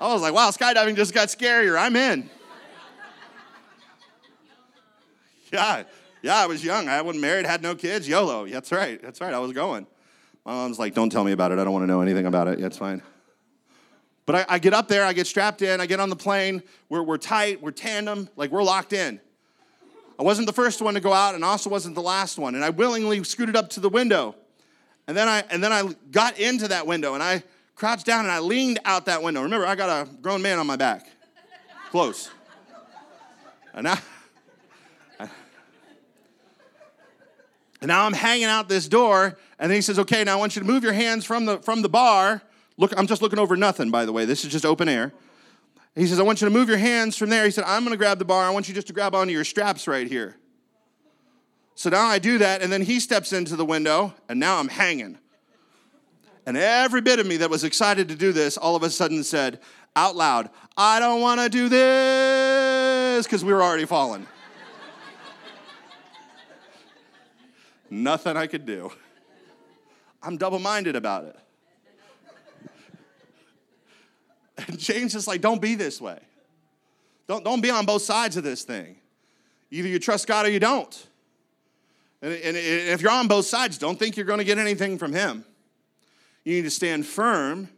[0.00, 1.78] I was like, wow, skydiving just got scarier.
[1.78, 2.28] I'm in.
[5.52, 5.84] Yeah,
[6.22, 6.88] yeah, I was young.
[6.88, 8.08] I wasn't married, had no kids.
[8.08, 8.46] YOLO.
[8.46, 9.00] That's right.
[9.02, 9.34] That's right.
[9.34, 9.86] I was going.
[10.44, 11.58] My mom's like, don't tell me about it.
[11.58, 12.58] I don't want to know anything about it.
[12.58, 13.02] Yeah, it's fine.
[14.24, 16.62] But I, I, get up there, I get strapped in, I get on the plane.
[16.88, 19.20] We're, we're tight, we're tandem, like we're locked in.
[20.18, 22.54] I wasn't the first one to go out and also wasn't the last one.
[22.54, 24.36] And I willingly scooted up to the window.
[25.08, 27.42] And then I and then I got into that window and I
[27.74, 29.42] crouched down and I leaned out that window.
[29.42, 31.08] Remember, I got a grown man on my back.
[31.90, 32.30] Close.
[33.74, 33.98] And now
[37.82, 40.54] and now I'm hanging out this door, and then he says, Okay, now I want
[40.54, 42.40] you to move your hands from the from the bar.
[42.78, 44.24] Look, I'm just looking over nothing, by the way.
[44.24, 45.12] This is just open air.
[45.96, 47.44] He says, I want you to move your hands from there.
[47.44, 48.44] He said, I'm going to grab the bar.
[48.44, 50.36] I want you just to grab onto your straps right here.
[51.74, 54.68] So now I do that, and then he steps into the window, and now I'm
[54.68, 55.18] hanging.
[56.46, 59.22] And every bit of me that was excited to do this all of a sudden
[59.24, 59.60] said
[59.94, 64.26] out loud, I don't want to do this, because we were already falling.
[67.92, 68.90] Nothing I could do.
[70.22, 71.36] I'm double minded about it.
[74.66, 76.18] And James is like, don't be this way.
[77.28, 78.96] Don't, don't be on both sides of this thing.
[79.70, 81.06] Either you trust God or you don't.
[82.22, 85.12] And, and if you're on both sides, don't think you're going to get anything from
[85.12, 85.44] Him.
[86.44, 87.68] You need to stand firm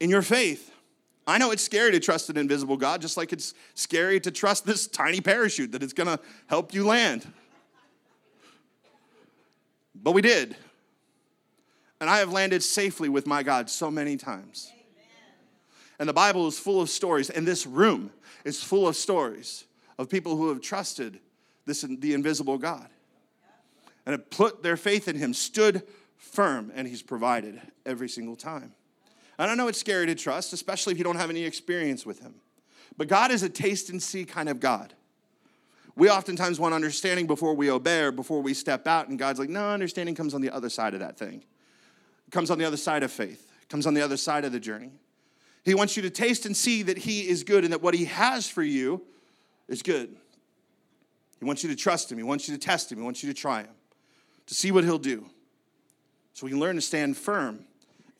[0.00, 0.72] in your faith.
[1.24, 4.66] I know it's scary to trust an invisible God, just like it's scary to trust
[4.66, 7.32] this tiny parachute that it's going to help you land.
[10.06, 10.54] But we did.
[12.00, 14.70] And I have landed safely with my God so many times.
[15.98, 18.12] And the Bible is full of stories, and this room
[18.44, 19.64] is full of stories
[19.98, 21.18] of people who have trusted
[21.64, 22.86] this the invisible God.
[24.06, 25.82] And have put their faith in him, stood
[26.16, 28.74] firm, and he's provided every single time.
[29.40, 32.20] And I know it's scary to trust, especially if you don't have any experience with
[32.20, 32.36] him.
[32.96, 34.94] But God is a taste and see kind of God.
[35.96, 39.48] We oftentimes want understanding before we obey or before we step out, and God's like,
[39.48, 41.42] no, understanding comes on the other side of that thing.
[42.28, 44.52] It comes on the other side of faith, it comes on the other side of
[44.52, 44.90] the journey.
[45.64, 48.04] He wants you to taste and see that He is good and that what He
[48.04, 49.02] has for you
[49.68, 50.14] is good.
[51.40, 52.18] He wants you to trust Him.
[52.18, 52.98] He wants you to test Him.
[52.98, 53.74] He wants you to try Him,
[54.46, 55.26] to see what He'll do.
[56.34, 57.64] So we can learn to stand firm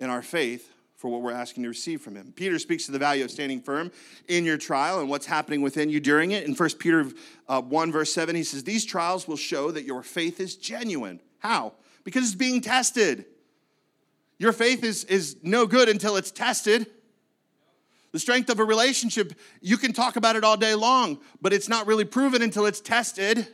[0.01, 2.33] in our faith for what we're asking to receive from Him.
[2.35, 3.93] Peter speaks to the value of standing firm
[4.29, 6.45] in your trial and what's happening within you during it.
[6.45, 7.07] In 1 Peter
[7.49, 11.21] uh, 1, verse 7, he says, These trials will show that your faith is genuine.
[11.39, 11.75] How?
[12.05, 13.27] Because it's being tested.
[14.39, 16.87] Your faith is, is no good until it's tested.
[18.13, 21.69] The strength of a relationship, you can talk about it all day long, but it's
[21.69, 23.47] not really proven until it's tested.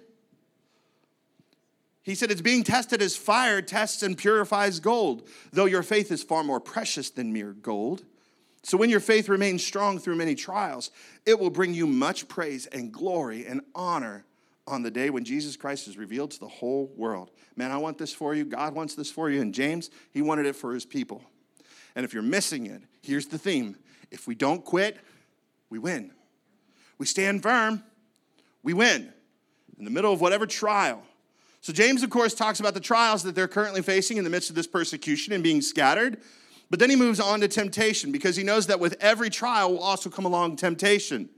[2.02, 6.22] He said, It's being tested as fire tests and purifies gold, though your faith is
[6.22, 8.04] far more precious than mere gold.
[8.64, 10.90] So when your faith remains strong through many trials,
[11.26, 14.24] it will bring you much praise and glory and honor
[14.66, 17.30] on the day when Jesus Christ is revealed to the whole world.
[17.56, 18.44] Man, I want this for you.
[18.44, 19.40] God wants this for you.
[19.40, 21.22] And James, he wanted it for his people.
[21.96, 23.76] And if you're missing it, here's the theme
[24.10, 24.98] if we don't quit,
[25.70, 26.12] we win.
[26.98, 27.82] We stand firm,
[28.62, 29.12] we win.
[29.78, 31.02] In the middle of whatever trial.
[31.62, 34.50] So, James, of course, talks about the trials that they're currently facing in the midst
[34.50, 36.18] of this persecution and being scattered.
[36.70, 39.82] But then he moves on to temptation because he knows that with every trial will
[39.82, 41.28] also come along temptation.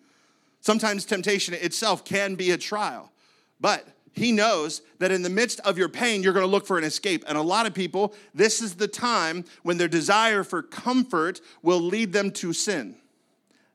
[0.60, 3.12] Sometimes temptation itself can be a trial.
[3.60, 6.78] But he knows that in the midst of your pain, you're going to look for
[6.78, 7.22] an escape.
[7.28, 11.80] And a lot of people, this is the time when their desire for comfort will
[11.80, 12.96] lead them to sin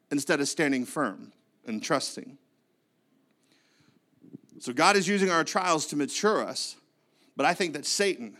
[0.09, 1.31] instead of standing firm
[1.67, 2.39] and trusting.
[4.59, 6.75] So God is using our trials to mature us.
[7.35, 8.37] But I think that Satan,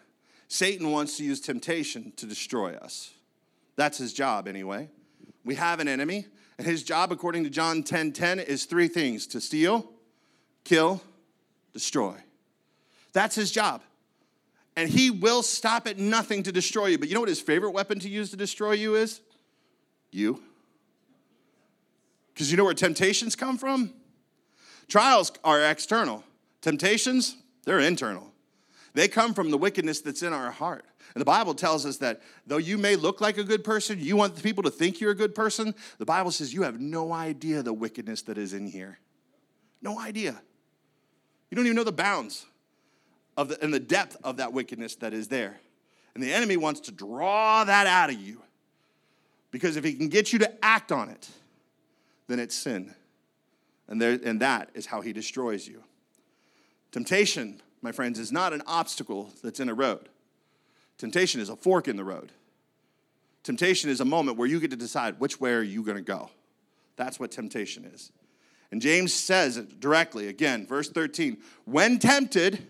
[0.47, 3.11] Satan wants to use temptation to destroy us.
[3.77, 4.89] That's his job anyway.
[5.45, 6.25] We have an enemy,
[6.57, 9.89] and his job, according to John 10 10, is three things to steal,
[10.65, 11.01] kill,
[11.73, 12.15] destroy.
[13.13, 13.81] That's his job.
[14.75, 16.97] And he will stop at nothing to destroy you.
[16.97, 19.21] But you know what his favorite weapon to use to destroy you is?
[20.11, 20.41] You.
[22.33, 23.93] Because you know where temptations come from?
[24.89, 26.23] Trials are external,
[26.61, 28.33] temptations, they're internal.
[28.95, 30.83] They come from the wickedness that's in our heart.
[31.13, 34.15] And the Bible tells us that though you may look like a good person, you
[34.15, 37.13] want the people to think you're a good person, the Bible says you have no
[37.13, 38.99] idea the wickedness that is in here.
[39.81, 40.41] No idea.
[41.49, 42.45] You don't even know the bounds
[43.37, 45.59] of the, and the depth of that wickedness that is there.
[46.13, 48.41] And the enemy wants to draw that out of you.
[49.51, 51.29] Because if he can get you to act on it,
[52.27, 52.93] then it's sin.
[53.89, 55.83] And, there, and that is how he destroys you.
[56.91, 60.07] Temptation, my friends, is not an obstacle that's in a road.
[60.97, 62.31] Temptation is a fork in the road.
[63.43, 66.03] Temptation is a moment where you get to decide which way are you going to
[66.03, 66.29] go.
[66.95, 68.11] That's what temptation is.
[68.71, 72.67] And James says it directly, again, verse 13 when tempted,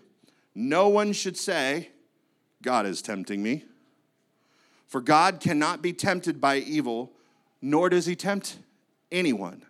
[0.54, 1.90] no one should say,
[2.62, 3.64] God is tempting me.
[4.86, 7.12] For God cannot be tempted by evil,
[7.60, 8.58] nor does he tempt
[9.12, 9.64] anyone.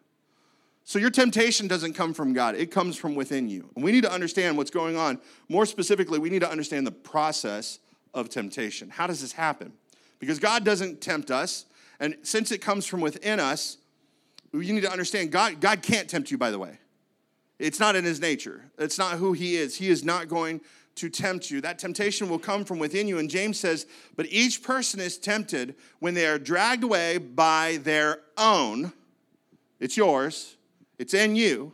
[0.91, 3.71] So your temptation doesn't come from God, it comes from within you.
[3.77, 5.21] And we need to understand what's going on.
[5.49, 7.79] More specifically, we need to understand the process
[8.13, 8.91] of temptation.
[8.91, 9.73] How does this happen?
[10.19, 11.67] Because God doesn't tempt us,
[12.01, 13.77] and since it comes from within us,
[14.53, 16.81] you need to understand God, God can't tempt you, by the way.
[17.61, 18.65] It's not in his nature.
[18.77, 19.77] It's not who he is.
[19.77, 20.61] He is not going
[20.97, 21.61] to tempt you.
[21.61, 23.21] That temptation will come from within you.
[23.21, 28.23] And James says, But each person is tempted when they are dragged away by their
[28.37, 28.93] own,
[29.79, 30.57] it's yours,
[31.01, 31.73] it's in you,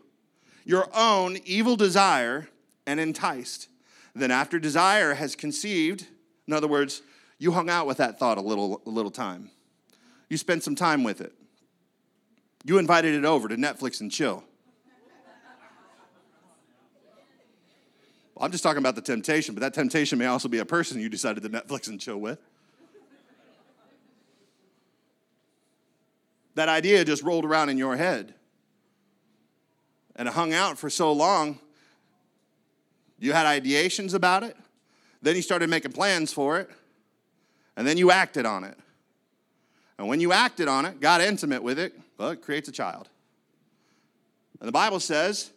[0.65, 2.49] your own evil desire
[2.87, 3.69] and enticed.
[4.15, 6.07] Then, after desire has conceived,
[6.47, 7.03] in other words,
[7.37, 9.51] you hung out with that thought a little, a little time,
[10.31, 11.33] you spent some time with it.
[12.65, 14.45] You invited it over to Netflix and chill.
[18.41, 21.09] I'm just talking about the temptation, but that temptation may also be a person you
[21.09, 22.39] decided to Netflix and chill with.
[26.55, 28.36] That idea just rolled around in your head
[30.17, 31.59] and hung out for so long.
[33.19, 34.57] You had ideations about it,
[35.23, 36.69] then you started making plans for it,
[37.77, 38.77] and then you acted on it.
[39.99, 43.09] And when you acted on it, got intimate with it, well, it creates a child.
[44.61, 45.51] And the Bible says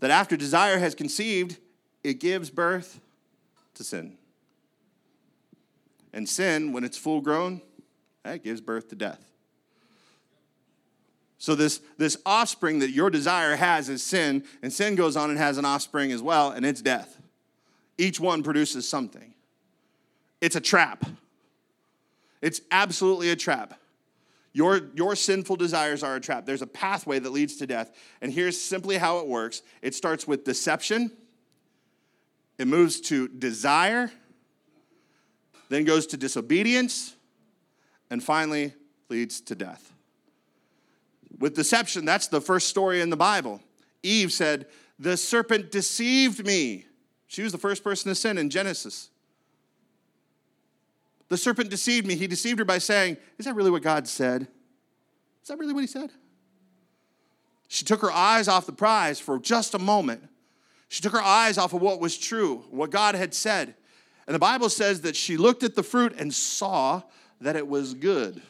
[0.00, 1.58] that after desire has conceived,
[2.02, 3.00] it gives birth
[3.74, 4.16] to sin.
[6.12, 7.62] And sin, when it's full grown,
[8.24, 9.31] eh, that gives birth to death.
[11.42, 15.36] So this, this offspring that your desire has is sin, and sin goes on and
[15.40, 17.20] has an offspring as well, and it's death.
[17.98, 19.34] Each one produces something.
[20.40, 21.04] It's a trap.
[22.42, 23.74] It's absolutely a trap.
[24.52, 26.46] Your, your sinful desires are a trap.
[26.46, 27.90] There's a pathway that leads to death.
[28.20, 31.10] And here's simply how it works it starts with deception,
[32.56, 34.12] it moves to desire,
[35.70, 37.16] then goes to disobedience,
[38.10, 38.74] and finally
[39.08, 39.91] leads to death.
[41.42, 43.60] With deception, that's the first story in the Bible.
[44.04, 44.68] Eve said,
[45.00, 46.86] The serpent deceived me.
[47.26, 49.10] She was the first person to sin in Genesis.
[51.30, 52.14] The serpent deceived me.
[52.14, 54.42] He deceived her by saying, Is that really what God said?
[55.42, 56.12] Is that really what he said?
[57.66, 60.22] She took her eyes off the prize for just a moment.
[60.86, 63.74] She took her eyes off of what was true, what God had said.
[64.28, 67.02] And the Bible says that she looked at the fruit and saw
[67.40, 68.40] that it was good.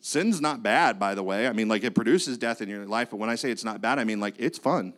[0.00, 1.46] Sin's not bad, by the way.
[1.46, 3.80] I mean, like it produces death in your life, but when I say it's not
[3.80, 4.94] bad, I mean like it's fun.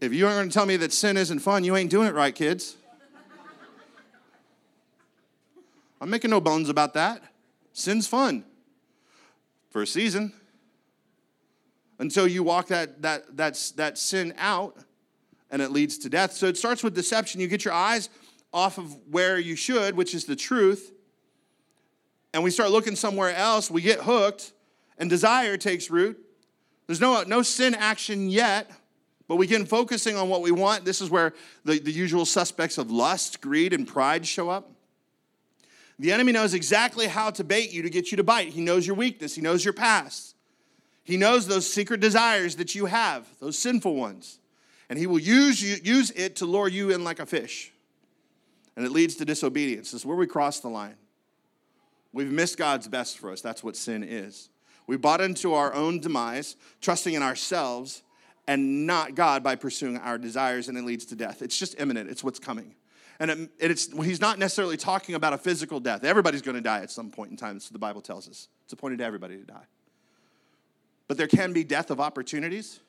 [0.00, 2.14] If you aren't going to tell me that sin isn't fun, you ain't doing it
[2.14, 2.76] right, kids.
[6.00, 7.22] I'm making no bones about that.
[7.72, 8.44] Sin's fun
[9.70, 10.32] for a season
[11.98, 14.76] until you walk that, that, that, that sin out
[15.50, 16.32] and it leads to death.
[16.32, 17.40] So it starts with deception.
[17.40, 18.08] You get your eyes
[18.52, 20.92] off of where you should, which is the truth,
[22.36, 23.70] and we start looking somewhere else.
[23.70, 24.52] We get hooked,
[24.98, 26.22] and desire takes root.
[26.86, 28.70] There's no, no sin action yet,
[29.28, 30.84] But we begin focusing on what we want.
[30.84, 31.32] This is where
[31.64, 34.70] the, the usual suspects of lust, greed, and pride show up.
[35.98, 38.48] The enemy knows exactly how to bait you to get you to bite.
[38.48, 40.34] He knows your weakness, he knows your past.
[41.04, 44.40] He knows those secret desires that you have, those sinful ones.
[44.90, 47.72] And he will use, you, use it to lure you in like a fish.
[48.76, 49.92] And it leads to disobedience.
[49.92, 50.96] This is where we cross the line.
[52.16, 53.42] We've missed God's best for us.
[53.42, 54.48] That's what sin is.
[54.86, 58.02] We bought into our own demise, trusting in ourselves
[58.48, 61.42] and not God by pursuing our desires, and it leads to death.
[61.42, 62.74] It's just imminent, it's what's coming.
[63.20, 66.04] And it, it's, he's not necessarily talking about a physical death.
[66.04, 67.56] Everybody's going to die at some point in time.
[67.56, 68.48] What the Bible tells us.
[68.64, 69.66] It's appointed to everybody to die.
[71.08, 72.80] But there can be death of opportunities.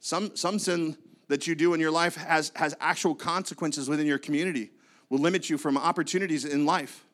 [0.00, 0.96] Some, some sin
[1.28, 4.70] that you do in your life has, has actual consequences within your community,
[5.10, 7.04] will limit you from opportunities in life.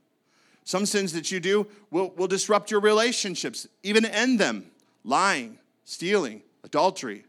[0.68, 4.66] Some sins that you do will, will disrupt your relationships, even end them.
[5.02, 5.56] Lying,
[5.86, 7.24] stealing, adultery.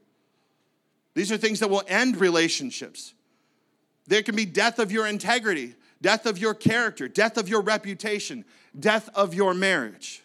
[1.14, 3.14] These are things that will end relationships.
[4.08, 8.44] There can be death of your integrity, death of your character, death of your reputation,
[8.78, 10.22] death of your marriage.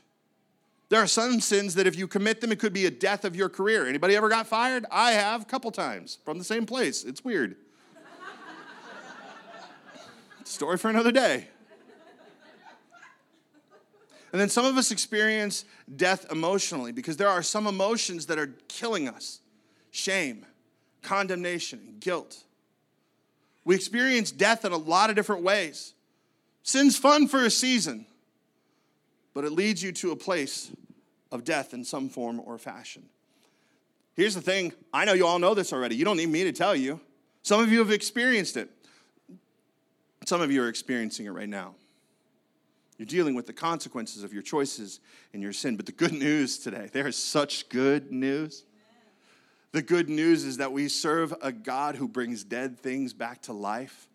[0.88, 3.36] There are some sins that if you commit them, it could be a death of
[3.36, 3.86] your career.
[3.86, 4.86] Anybody ever got fired?
[4.90, 7.04] I have a couple times from the same place.
[7.04, 7.54] It's weird.
[10.44, 11.50] Story for another day.
[14.34, 15.64] And then some of us experience
[15.94, 19.38] death emotionally because there are some emotions that are killing us
[19.92, 20.44] shame,
[21.02, 22.42] condemnation, guilt.
[23.64, 25.94] We experience death in a lot of different ways.
[26.64, 28.06] Sin's fun for a season,
[29.34, 30.72] but it leads you to a place
[31.30, 33.04] of death in some form or fashion.
[34.16, 35.94] Here's the thing I know you all know this already.
[35.94, 36.98] You don't need me to tell you.
[37.44, 38.68] Some of you have experienced it,
[40.26, 41.76] some of you are experiencing it right now.
[42.98, 45.00] You're dealing with the consequences of your choices
[45.32, 45.76] and your sin.
[45.76, 48.64] But the good news today, there is such good news.
[49.72, 53.52] The good news is that we serve a God who brings dead things back to
[53.52, 54.08] life.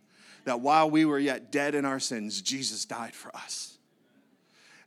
[0.46, 3.78] That while we were yet dead in our sins, Jesus died for us.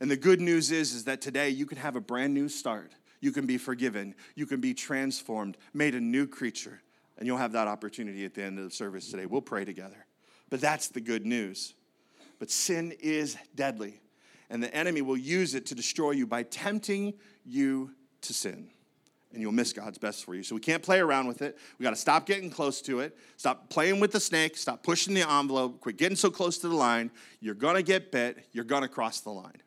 [0.00, 2.92] And the good news is, is that today you can have a brand new start.
[3.20, 4.14] You can be forgiven.
[4.34, 6.80] You can be transformed, made a new creature.
[7.18, 9.26] And you'll have that opportunity at the end of the service today.
[9.26, 10.06] We'll pray together.
[10.48, 11.74] But that's the good news.
[12.42, 14.00] But sin is deadly,
[14.50, 17.14] and the enemy will use it to destroy you by tempting
[17.44, 18.68] you to sin.
[19.32, 20.42] And you'll miss God's best for you.
[20.42, 21.56] So we can't play around with it.
[21.78, 23.16] We got to stop getting close to it.
[23.36, 24.56] Stop playing with the snake.
[24.56, 25.78] Stop pushing the envelope.
[25.78, 27.12] Quit getting so close to the line.
[27.38, 28.44] You're going to get bit.
[28.50, 29.62] You're going to cross the line.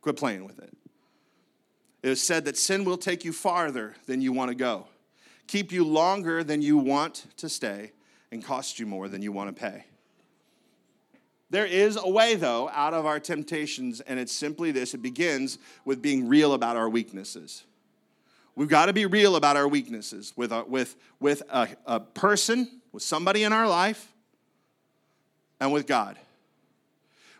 [0.00, 0.72] Quit playing with it.
[2.04, 4.86] It is said that sin will take you farther than you want to go,
[5.48, 7.90] keep you longer than you want to stay,
[8.30, 9.86] and cost you more than you want to pay.
[11.52, 15.58] There is a way, though, out of our temptations, and it's simply this it begins
[15.84, 17.64] with being real about our weaknesses.
[18.56, 22.80] We've got to be real about our weaknesses with a, with, with a, a person,
[22.90, 24.14] with somebody in our life,
[25.60, 26.16] and with God.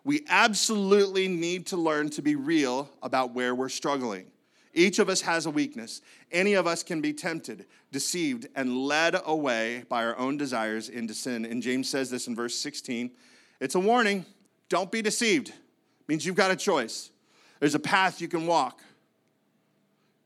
[0.04, 4.26] We absolutely need to learn to be real about where we're struggling.
[4.74, 6.02] Each of us has a weakness.
[6.30, 11.14] Any of us can be tempted, deceived, and led away by our own desires into
[11.14, 11.46] sin.
[11.46, 13.10] And James says this in verse 16
[13.62, 14.26] it's a warning.
[14.68, 15.50] Don't be deceived.
[15.50, 17.10] It means you've got a choice.
[17.60, 18.80] There's a path you can walk.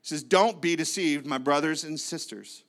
[0.01, 2.63] He says, Don't be deceived, my brothers and sisters.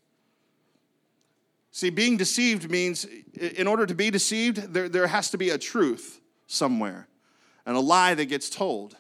[1.71, 5.59] See, being deceived means, in order to be deceived, there, there has to be a
[5.59, 7.09] truth somewhere
[7.65, 8.97] and a lie that gets told.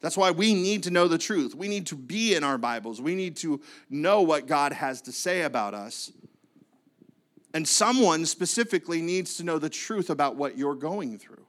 [0.00, 1.54] That's why we need to know the truth.
[1.54, 3.00] We need to be in our Bibles.
[3.00, 6.12] We need to know what God has to say about us
[7.54, 11.46] and someone specifically needs to know the truth about what you're going through,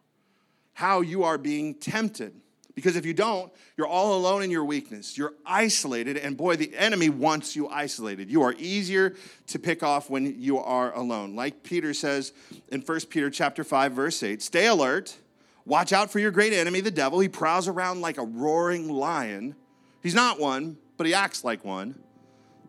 [0.73, 2.33] how you are being tempted.
[2.75, 5.17] Because if you don't, you're all alone in your weakness.
[5.17, 8.31] You're isolated, and boy, the enemy wants you isolated.
[8.31, 9.15] You are easier
[9.47, 11.35] to pick off when you are alone.
[11.35, 12.31] Like Peter says
[12.69, 15.17] in 1 Peter chapter 5, verse 8, stay alert,
[15.65, 17.19] watch out for your great enemy, the devil.
[17.19, 19.55] He prowls around like a roaring lion.
[20.01, 21.99] He's not one, but he acts like one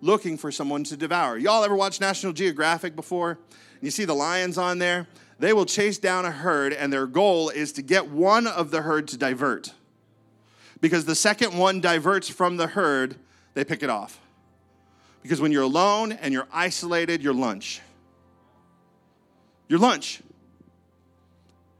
[0.01, 1.37] looking for someone to devour.
[1.39, 3.39] Y'all ever watch National Geographic before?
[3.81, 5.07] You see the lions on there?
[5.39, 8.83] They will chase down a herd, and their goal is to get one of the
[8.83, 9.73] herd to divert.
[10.81, 13.17] Because the second one diverts from the herd,
[13.55, 14.21] they pick it off.
[15.23, 17.81] Because when you're alone and you're isolated, you're lunch.
[19.69, 20.23] You're lunch.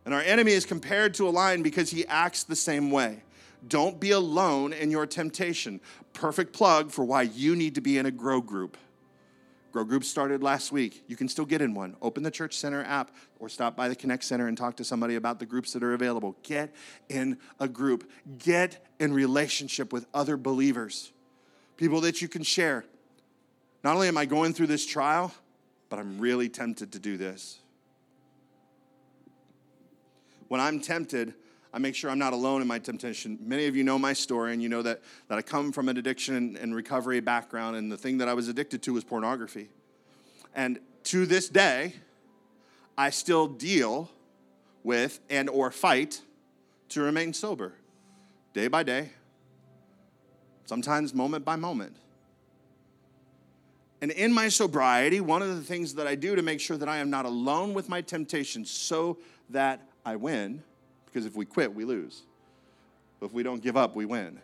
[0.05, 3.23] And our enemy is compared to a lion because he acts the same way.
[3.69, 5.81] Don't be alone in your temptation.
[6.13, 8.77] Perfect plug for why you need to be in a grow group.
[9.73, 11.05] Grow group started last week.
[11.07, 11.97] You can still get in one.
[12.03, 15.15] Open the Church Center app or stop by the Connect Center and talk to somebody
[15.15, 16.37] about the groups that are available.
[16.43, 16.75] Get
[17.09, 21.13] in a group, get in relationship with other believers,
[21.77, 22.85] people that you can share.
[23.85, 25.33] Not only am I going through this trial,
[25.89, 27.59] but I'm really tempted to do this.
[30.49, 31.35] When I'm tempted,
[31.73, 33.39] I make sure I'm not alone in my temptation.
[33.43, 35.97] Many of you know my story, and you know that, that I come from an
[35.97, 39.69] addiction and recovery background, and the thing that I was addicted to was pornography.
[40.55, 41.95] And to this day,
[42.99, 44.11] I still deal
[44.83, 46.23] with and or fight
[46.91, 47.75] to remain sober
[48.53, 49.11] day by day,
[50.65, 51.97] sometimes moment by moment.
[54.03, 56.89] And in my sobriety, one of the things that I do to make sure that
[56.89, 59.19] I am not alone with my temptations so
[59.51, 60.63] that I win,
[61.13, 62.23] because if we quit, we lose.
[63.19, 64.39] But if we don't give up, we win.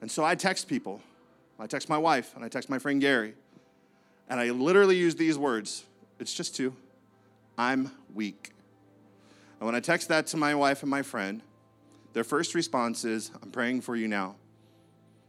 [0.00, 1.00] And so I text people.
[1.58, 3.34] I text my wife and I text my friend Gary.
[4.28, 5.84] And I literally use these words
[6.18, 6.74] it's just two
[7.56, 8.50] I'm weak.
[9.60, 11.42] And when I text that to my wife and my friend,
[12.12, 14.36] their first response is, I'm praying for you now.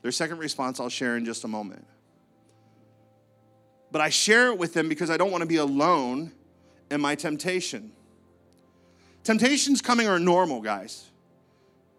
[0.01, 1.86] Their second response, I'll share in just a moment.
[3.91, 6.31] But I share it with them because I don't want to be alone
[6.91, 7.91] in my temptation.
[9.26, 11.09] Temptations coming are normal, guys.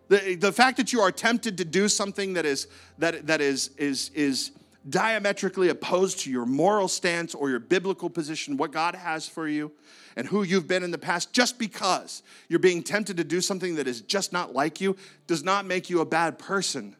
[0.08, 2.68] The, the fact that you are tempted to do something that is
[2.98, 4.52] that, that is, is, is
[4.88, 9.72] diametrically opposed to your moral stance or your biblical position, what God has for you,
[10.14, 13.74] and who you've been in the past, just because you're being tempted to do something
[13.74, 14.96] that is just not like you,
[15.26, 16.94] does not make you a bad person.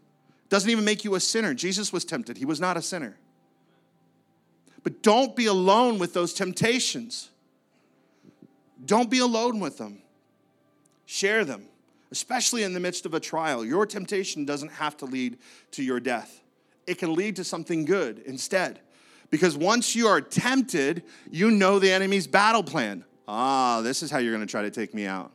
[0.49, 1.55] Doesn't even make you a sinner.
[1.55, 3.17] Jesus was tempted, he was not a sinner.
[4.83, 7.31] But don't be alone with those temptations.
[8.85, 10.03] Don't be alone with them.
[11.07, 11.63] Share them,
[12.11, 13.65] especially in the midst of a trial.
[13.65, 15.39] Your temptation doesn't have to lead
[15.73, 16.43] to your death
[16.87, 18.81] it can lead to something good instead.
[19.31, 23.05] Because once you are tempted, you know the enemy's battle plan.
[23.27, 25.33] Ah, this is how you're going to try to take me out.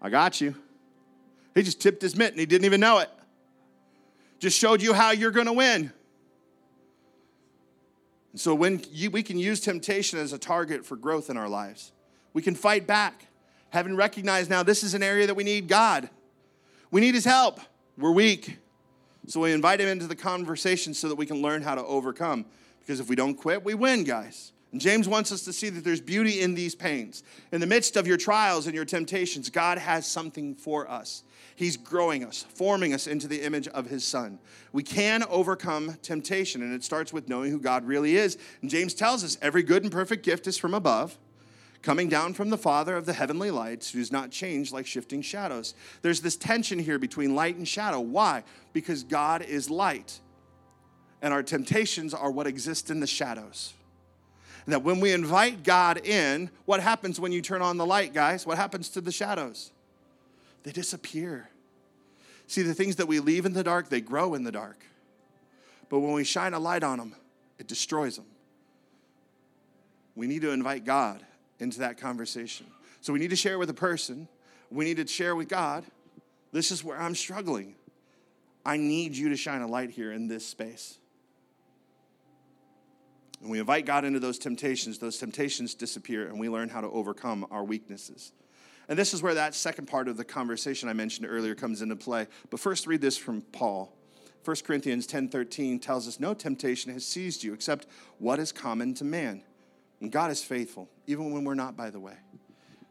[0.00, 0.54] I got you.
[1.54, 3.10] He just tipped his mitt and he didn't even know it.
[4.38, 5.92] Just showed you how you're going to win.
[8.32, 11.48] And so when you, we can use temptation as a target for growth in our
[11.48, 11.92] lives,
[12.32, 13.26] we can fight back,
[13.74, 16.08] having recognized now this is an area that we need God.
[16.92, 17.58] We need his help.
[17.98, 18.58] We're weak.
[19.26, 22.46] So we invite him into the conversation so that we can learn how to overcome.
[22.80, 24.52] Because if we don't quit, we win, guys.
[24.70, 27.24] And James wants us to see that there's beauty in these pains.
[27.50, 31.24] In the midst of your trials and your temptations, God has something for us.
[31.56, 34.38] He's growing us, forming us into the image of his son.
[34.72, 38.38] We can overcome temptation, and it starts with knowing who God really is.
[38.62, 41.18] And James tells us every good and perfect gift is from above
[41.84, 45.20] coming down from the Father of the heavenly lights, who does not change like shifting
[45.20, 45.74] shadows.
[46.00, 48.00] There's this tension here between light and shadow.
[48.00, 48.42] Why?
[48.72, 50.18] Because God is light,
[51.20, 53.74] and our temptations are what exist in the shadows.
[54.64, 58.14] And that when we invite God in, what happens when you turn on the light,
[58.14, 58.46] guys?
[58.46, 59.70] What happens to the shadows?
[60.62, 61.50] They disappear.
[62.46, 64.78] See, the things that we leave in the dark, they grow in the dark.
[65.90, 67.14] But when we shine a light on them,
[67.58, 68.26] it destroys them.
[70.16, 71.22] We need to invite God
[71.60, 72.66] into that conversation.
[73.00, 74.28] So we need to share with a person,
[74.70, 75.84] we need to share with God,
[76.52, 77.74] this is where I'm struggling.
[78.64, 80.98] I need you to shine a light here in this space.
[83.40, 86.88] And we invite God into those temptations, those temptations disappear, and we learn how to
[86.88, 88.32] overcome our weaknesses.
[88.88, 91.96] And this is where that second part of the conversation I mentioned earlier comes into
[91.96, 92.26] play.
[92.50, 93.94] But first, read this from Paul.
[94.44, 97.86] 1 Corinthians 10:13 tells us no temptation has seized you except
[98.18, 99.42] what is common to man.
[100.04, 102.12] And God is faithful, even when we're not, by the way.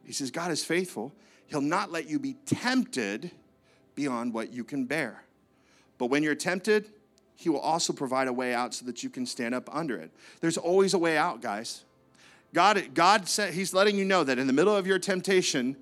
[0.04, 1.14] He says, God is faithful.
[1.46, 3.30] He'll not let you be tempted
[3.94, 5.24] beyond what you can bear.
[6.00, 6.90] But when you're tempted,
[7.36, 10.10] He will also provide a way out so that you can stand up under it.
[10.42, 11.84] There's always a way out, guys.
[12.52, 15.76] God, God said, He's letting you know that in the middle of your temptation,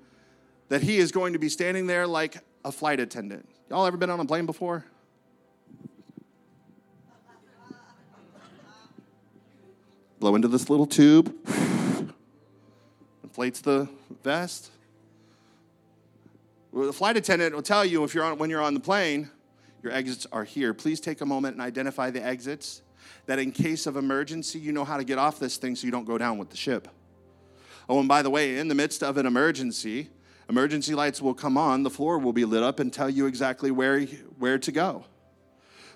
[0.68, 3.48] that He is going to be standing there like a flight attendant.
[3.70, 4.84] Y'all ever been on a plane before?
[10.22, 11.34] Blow into this little tube,
[13.24, 13.88] inflates the
[14.22, 14.70] vest.
[16.72, 19.28] The flight attendant will tell you if you're on, when you're on the plane,
[19.82, 20.74] your exits are here.
[20.74, 22.82] Please take a moment and identify the exits
[23.26, 25.90] that in case of emergency, you know how to get off this thing so you
[25.90, 26.86] don't go down with the ship.
[27.88, 30.08] Oh, and by the way, in the midst of an emergency,
[30.48, 33.72] emergency lights will come on, the floor will be lit up and tell you exactly
[33.72, 34.02] where,
[34.38, 35.04] where to go.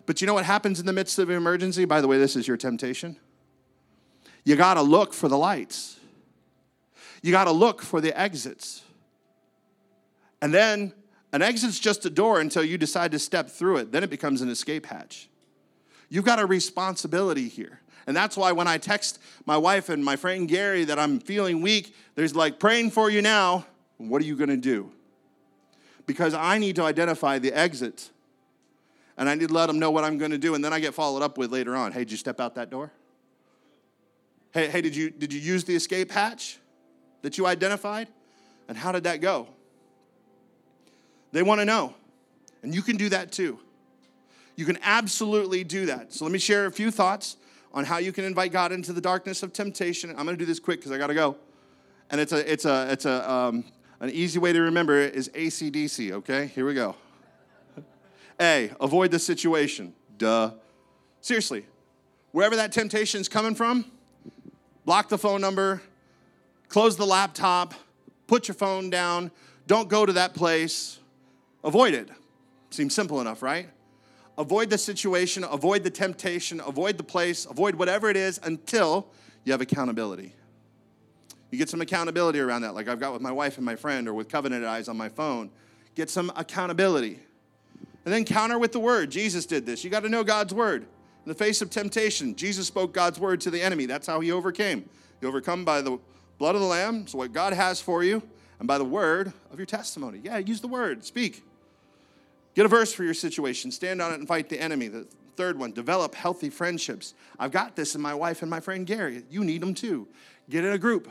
[0.04, 1.84] But you know what happens in the midst of an emergency?
[1.84, 3.20] By the way, this is your temptation
[4.46, 5.98] you got to look for the lights.
[7.20, 8.80] You got to look for the exits.
[10.40, 10.92] And then
[11.32, 13.90] an exit's just a door until you decide to step through it.
[13.90, 15.28] Then it becomes an escape hatch.
[16.08, 17.80] You've got a responsibility here.
[18.06, 21.60] And that's why when I text my wife and my friend Gary that I'm feeling
[21.60, 23.66] weak, there's like praying for you now.
[23.98, 24.92] What are you going to do?
[26.06, 28.10] Because I need to identify the exit
[29.18, 30.54] and I need to let them know what I'm going to do.
[30.54, 32.70] And then I get followed up with later on hey, did you step out that
[32.70, 32.92] door?
[34.56, 36.58] Hey, hey, did you did you use the escape hatch
[37.20, 38.08] that you identified?
[38.68, 39.48] And how did that go?
[41.30, 41.94] They want to know.
[42.62, 43.58] And you can do that too.
[44.54, 46.14] You can absolutely do that.
[46.14, 47.36] So let me share a few thoughts
[47.74, 50.08] on how you can invite God into the darkness of temptation.
[50.08, 51.36] I'm going to do this quick because I got to go.
[52.08, 53.62] And it's a it's a it's a um,
[54.00, 56.12] an easy way to remember it is ACDC.
[56.12, 56.96] Okay, here we go.
[58.40, 59.92] A, avoid the situation.
[60.16, 60.52] Duh.
[61.20, 61.66] Seriously,
[62.32, 63.92] wherever that temptation is coming from,
[64.86, 65.82] block the phone number,
[66.68, 67.74] close the laptop,
[68.28, 69.30] put your phone down,
[69.66, 71.00] don't go to that place,
[71.62, 72.08] avoid it.
[72.70, 73.68] Seems simple enough, right?
[74.38, 79.08] Avoid the situation, avoid the temptation, avoid the place, avoid whatever it is until
[79.44, 80.32] you have accountability.
[81.50, 84.08] You get some accountability around that, like I've got with my wife and my friend
[84.08, 85.50] or with Covenant Eyes on my phone.
[85.94, 87.20] Get some accountability.
[88.04, 89.10] And then counter with the word.
[89.10, 89.82] Jesus did this.
[89.82, 90.86] You got to know God's word.
[91.26, 93.86] In the face of temptation, Jesus spoke God's word to the enemy.
[93.86, 94.88] That's how he overcame.
[95.20, 95.98] You overcome by the
[96.38, 98.22] blood of the Lamb, so what God has for you,
[98.60, 100.20] and by the word of your testimony.
[100.22, 101.42] Yeah, use the word, speak.
[102.54, 104.86] Get a verse for your situation, stand on it and fight the enemy.
[104.86, 105.04] The
[105.34, 107.12] third one, develop healthy friendships.
[107.40, 109.24] I've got this in my wife and my friend Gary.
[109.28, 110.06] You need them too.
[110.48, 111.10] Get in a group.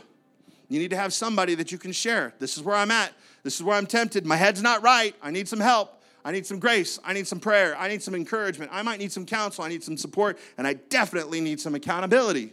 [0.70, 2.34] You need to have somebody that you can share.
[2.39, 3.11] This is where I'm at.
[3.43, 4.26] This is where I'm tempted.
[4.26, 5.13] My head's not right.
[5.22, 5.95] I need some help.
[6.26, 6.98] I need some grace.
[7.06, 7.78] I need some prayer.
[7.78, 8.72] I need some encouragement.
[8.74, 9.64] I might need some counsel.
[9.64, 10.40] I need some support.
[10.58, 12.52] And I definitely need some accountability.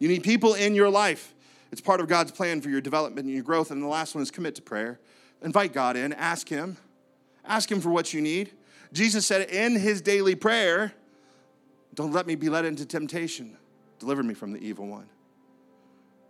[0.00, 1.32] You need people in your life.
[1.70, 3.70] It's part of God's plan for your development and your growth.
[3.70, 4.98] And the last one is commit to prayer.
[5.42, 6.76] Invite God in, ask Him.
[7.44, 8.50] Ask Him for what you need.
[8.92, 10.92] Jesus said in His daily prayer,
[11.94, 13.56] Don't let me be led into temptation.
[14.00, 15.08] Deliver me from the evil one.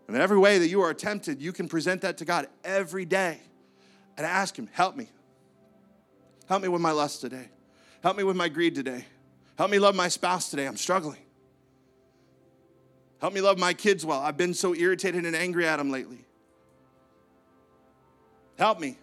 [0.07, 3.07] And in every way that you are tempted, you can present that to God every
[3.07, 3.41] day
[4.19, 5.09] and ask Him, Help me.
[6.49, 7.49] Help me with my lust today.
[8.03, 9.05] Help me with my greed today.
[9.57, 10.67] Help me love my spouse today.
[10.67, 11.19] I'm struggling.
[13.21, 14.21] Help me love my kids well.
[14.21, 16.25] I've been so irritated and angry at them lately.
[18.59, 18.97] Help me.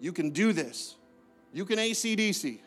[0.00, 0.96] You can do this.
[1.52, 2.60] You can ACDC.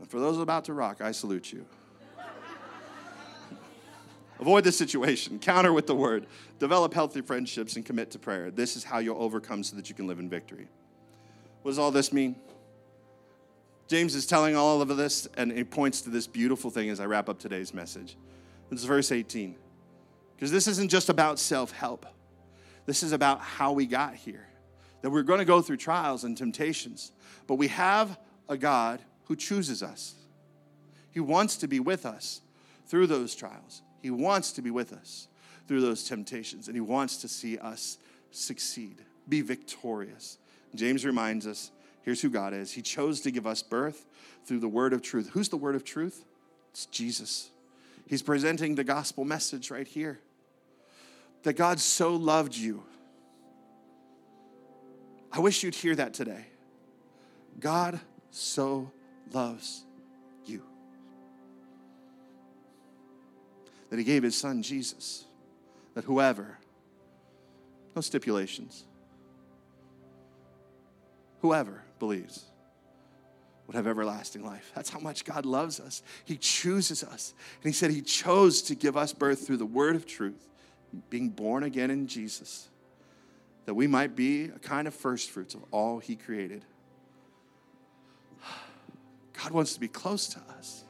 [0.00, 1.64] And for those about to rock, I salute you.
[4.40, 6.26] Avoid the situation, counter with the word,
[6.58, 8.50] develop healthy friendships, and commit to prayer.
[8.50, 10.68] This is how you'll overcome so that you can live in victory.
[11.62, 12.36] What does all this mean?
[13.88, 17.06] James is telling all of this, and he points to this beautiful thing as I
[17.06, 18.16] wrap up today's message.
[18.70, 19.56] This is verse 18.
[20.36, 22.06] Because this isn't just about self help,
[22.86, 24.46] this is about how we got here.
[25.02, 27.12] That we're going to go through trials and temptations,
[27.46, 28.18] but we have
[28.48, 30.14] a God who chooses us.
[31.10, 32.40] He wants to be with us
[32.86, 33.82] through those trials.
[34.02, 35.28] He wants to be with us
[35.66, 37.98] through those temptations, and He wants to see us
[38.30, 38.96] succeed,
[39.28, 40.38] be victorious.
[40.74, 41.70] James reminds us
[42.02, 42.72] here's who God is.
[42.72, 44.06] He chose to give us birth
[44.44, 45.30] through the word of truth.
[45.32, 46.24] Who's the word of truth?
[46.70, 47.50] It's Jesus.
[48.06, 50.20] He's presenting the gospel message right here
[51.42, 52.82] that God so loved you.
[55.30, 56.46] I wish you'd hear that today.
[57.60, 58.90] God so
[59.32, 59.84] loves
[63.90, 65.24] that he gave his son Jesus,
[65.94, 66.58] that whoever,
[67.96, 68.84] no stipulations,
[71.40, 72.44] whoever believes
[73.66, 74.72] would have everlasting life.
[74.74, 76.02] That's how much God loves us.
[76.24, 77.34] He chooses us.
[77.62, 80.48] And he said he chose to give us birth through the word of truth,
[81.10, 82.68] being born again in Jesus,
[83.66, 86.64] that we might be a kind of first fruits of all he created.
[89.42, 90.84] God wants to be close to us.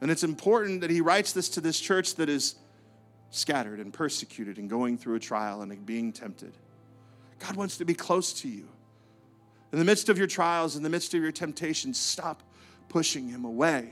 [0.00, 2.56] And it's important that he writes this to this church that is
[3.30, 6.52] scattered and persecuted and going through a trial and being tempted.
[7.38, 8.68] God wants to be close to you.
[9.72, 12.42] In the midst of your trials, in the midst of your temptations, stop
[12.88, 13.90] pushing him away.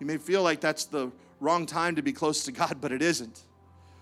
[0.00, 3.00] You may feel like that's the wrong time to be close to God, but it
[3.00, 3.40] isn't.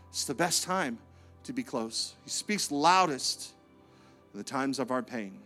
[0.09, 0.99] It's the best time
[1.45, 2.15] to be close.
[2.25, 3.53] He speaks loudest
[4.33, 5.39] in the times of our pain.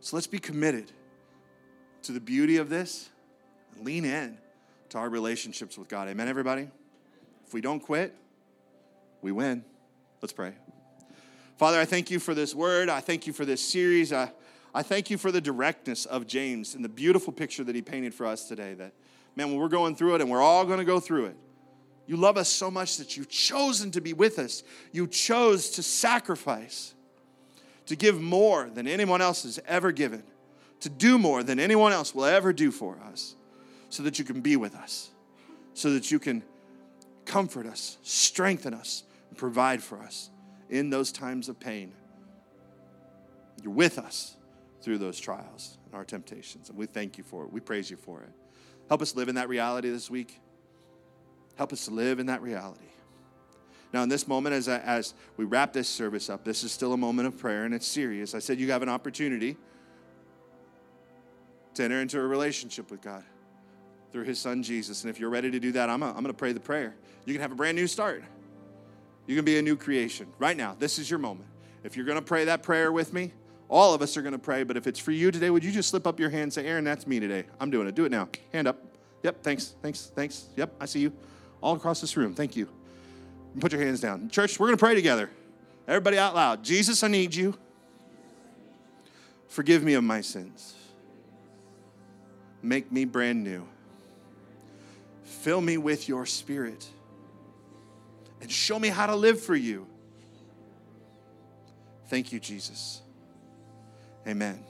[0.00, 0.90] So let's be committed
[2.02, 3.08] to the beauty of this,
[3.82, 4.38] lean in
[4.90, 6.08] to our relationships with God.
[6.08, 6.68] Amen, everybody?
[7.46, 8.14] If we don't quit,
[9.22, 9.64] we win.
[10.20, 10.54] Let's pray.
[11.56, 12.88] Father, I thank you for this word.
[12.88, 14.12] I thank you for this series.
[14.12, 14.30] I,
[14.74, 18.14] I thank you for the directness of James and the beautiful picture that he painted
[18.14, 18.74] for us today.
[18.74, 18.92] That,
[19.34, 21.36] man, when we're going through it, and we're all going to go through it,
[22.06, 24.62] you love us so much that you've chosen to be with us.
[24.92, 26.94] You chose to sacrifice,
[27.86, 30.22] to give more than anyone else has ever given
[30.80, 33.34] to do more than anyone else will ever do for us
[33.88, 35.10] so that you can be with us,
[35.74, 36.42] so that you can
[37.24, 40.30] comfort us, strengthen us, and provide for us
[40.70, 41.92] in those times of pain.
[43.62, 44.36] You're with us
[44.82, 46.68] through those trials and our temptations.
[46.68, 47.52] And we thank you for it.
[47.52, 48.30] We praise you for it.
[48.88, 50.40] Help us live in that reality this week.
[51.56, 52.84] Help us to live in that reality.
[53.92, 56.92] Now, in this moment, as, I, as we wrap this service up, this is still
[56.92, 58.34] a moment of prayer and it's serious.
[58.34, 59.56] I said you have an opportunity
[61.78, 63.24] to enter into a relationship with God
[64.12, 65.02] through His Son Jesus.
[65.02, 66.94] And if you're ready to do that, I'm, a, I'm going to pray the prayer.
[67.24, 68.22] You can have a brand new start.
[69.26, 70.26] You can be a new creation.
[70.38, 71.48] Right now, this is your moment.
[71.84, 73.32] If you're going to pray that prayer with me,
[73.68, 74.64] all of us are going to pray.
[74.64, 76.66] But if it's for you today, would you just slip up your hand and say,
[76.66, 77.44] Aaron, that's me today.
[77.60, 77.94] I'm doing it.
[77.94, 78.28] Do it now.
[78.52, 78.78] Hand up.
[79.22, 80.46] Yep, thanks, thanks, thanks.
[80.56, 81.12] Yep, I see you.
[81.60, 82.34] All across this room.
[82.34, 82.68] Thank you.
[83.60, 84.30] Put your hands down.
[84.30, 85.30] Church, we're going to pray together.
[85.86, 86.64] Everybody out loud.
[86.64, 87.56] Jesus, I need you.
[89.48, 90.74] Forgive me of my sins.
[92.62, 93.66] Make me brand new.
[95.24, 96.86] Fill me with your spirit.
[98.40, 99.86] And show me how to live for you.
[102.08, 103.02] Thank you, Jesus.
[104.26, 104.62] Amen.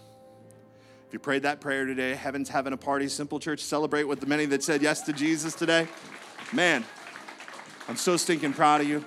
[1.06, 3.08] If you prayed that prayer today, heaven's having a party.
[3.08, 5.88] Simple Church, celebrate with the many that said yes to Jesus today.
[6.52, 6.84] Man,
[7.88, 9.04] I'm so stinking proud of you.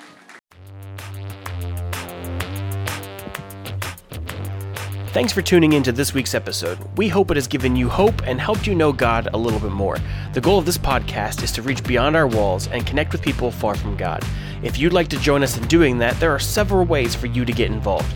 [5.12, 6.80] Thanks for tuning in to this week's episode.
[6.98, 9.74] We hope it has given you hope and helped you know God a little bit
[9.74, 9.98] more.
[10.32, 13.52] The goal of this podcast is to reach beyond our walls and connect with people
[13.52, 14.24] far from God.
[14.64, 17.44] If you'd like to join us in doing that, there are several ways for you
[17.44, 18.16] to get involved.